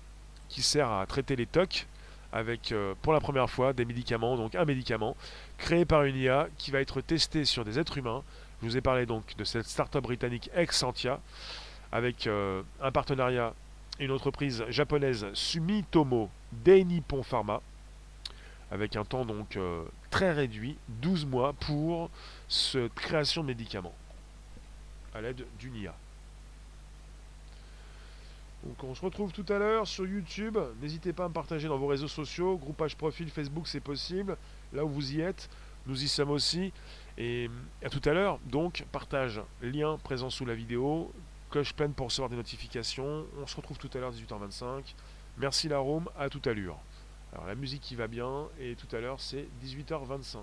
[0.49, 1.86] qui sert à traiter les TOC
[2.32, 5.16] avec pour la première fois des médicaments, donc un médicament
[5.59, 8.22] créé par une IA qui va être testé sur des êtres humains.
[8.61, 11.20] Je vous ai parlé donc de cette start-up britannique Excentia
[11.92, 13.55] avec un partenariat
[13.99, 17.61] une entreprise japonaise Sumitomo Dainippon Pharma,
[18.70, 22.11] avec un temps donc euh, très réduit, 12 mois pour
[22.49, 23.94] cette création de médicaments,
[25.14, 25.94] à l'aide d'une IA.
[28.66, 30.58] Donc on se retrouve tout à l'heure sur YouTube.
[30.80, 34.36] N'hésitez pas à me partager dans vos réseaux sociaux, groupage profil Facebook c'est possible.
[34.72, 35.48] Là où vous y êtes,
[35.86, 36.72] nous y sommes aussi.
[37.16, 37.48] Et
[37.84, 41.12] à tout à l'heure, donc partage, lien présent sous la vidéo,
[41.48, 43.24] Coche pleine pour recevoir des notifications.
[43.40, 44.82] On se retrouve tout à l'heure 18h25.
[45.38, 46.78] Merci la Rome, à toute allure.
[47.32, 50.38] Alors la musique qui va bien et tout à l'heure c'est 18h25.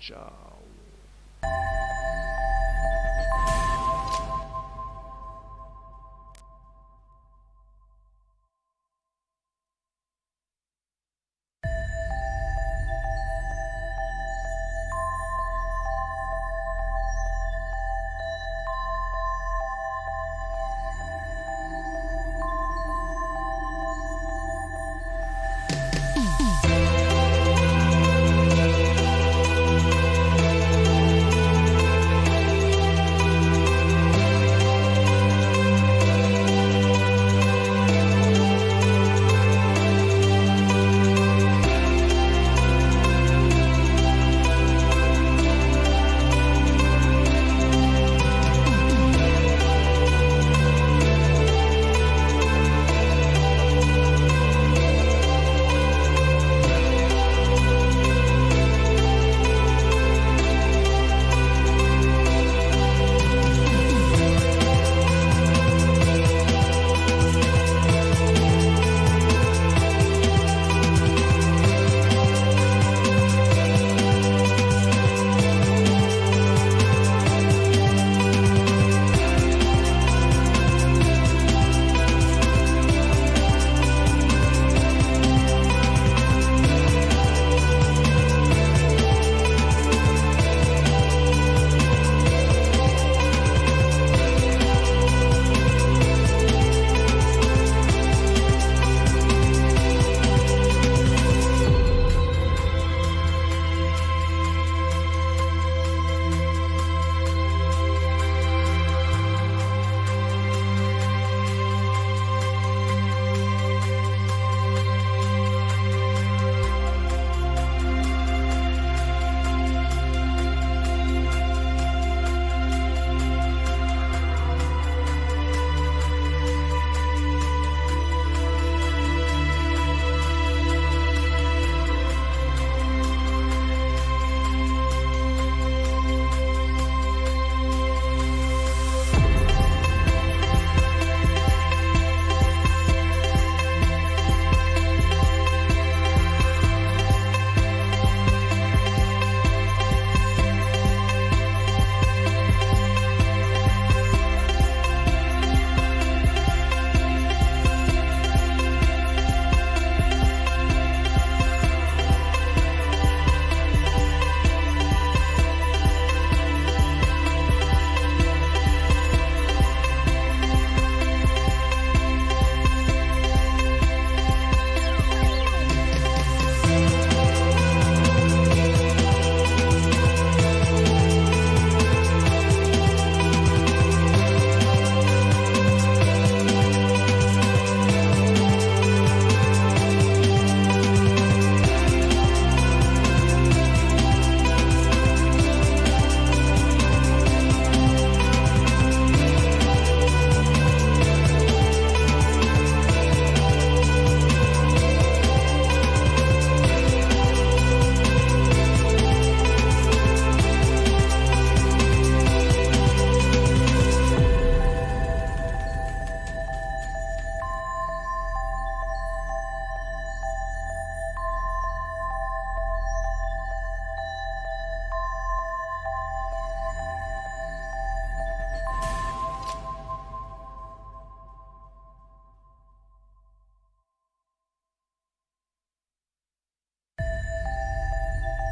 [0.00, 0.30] Ciao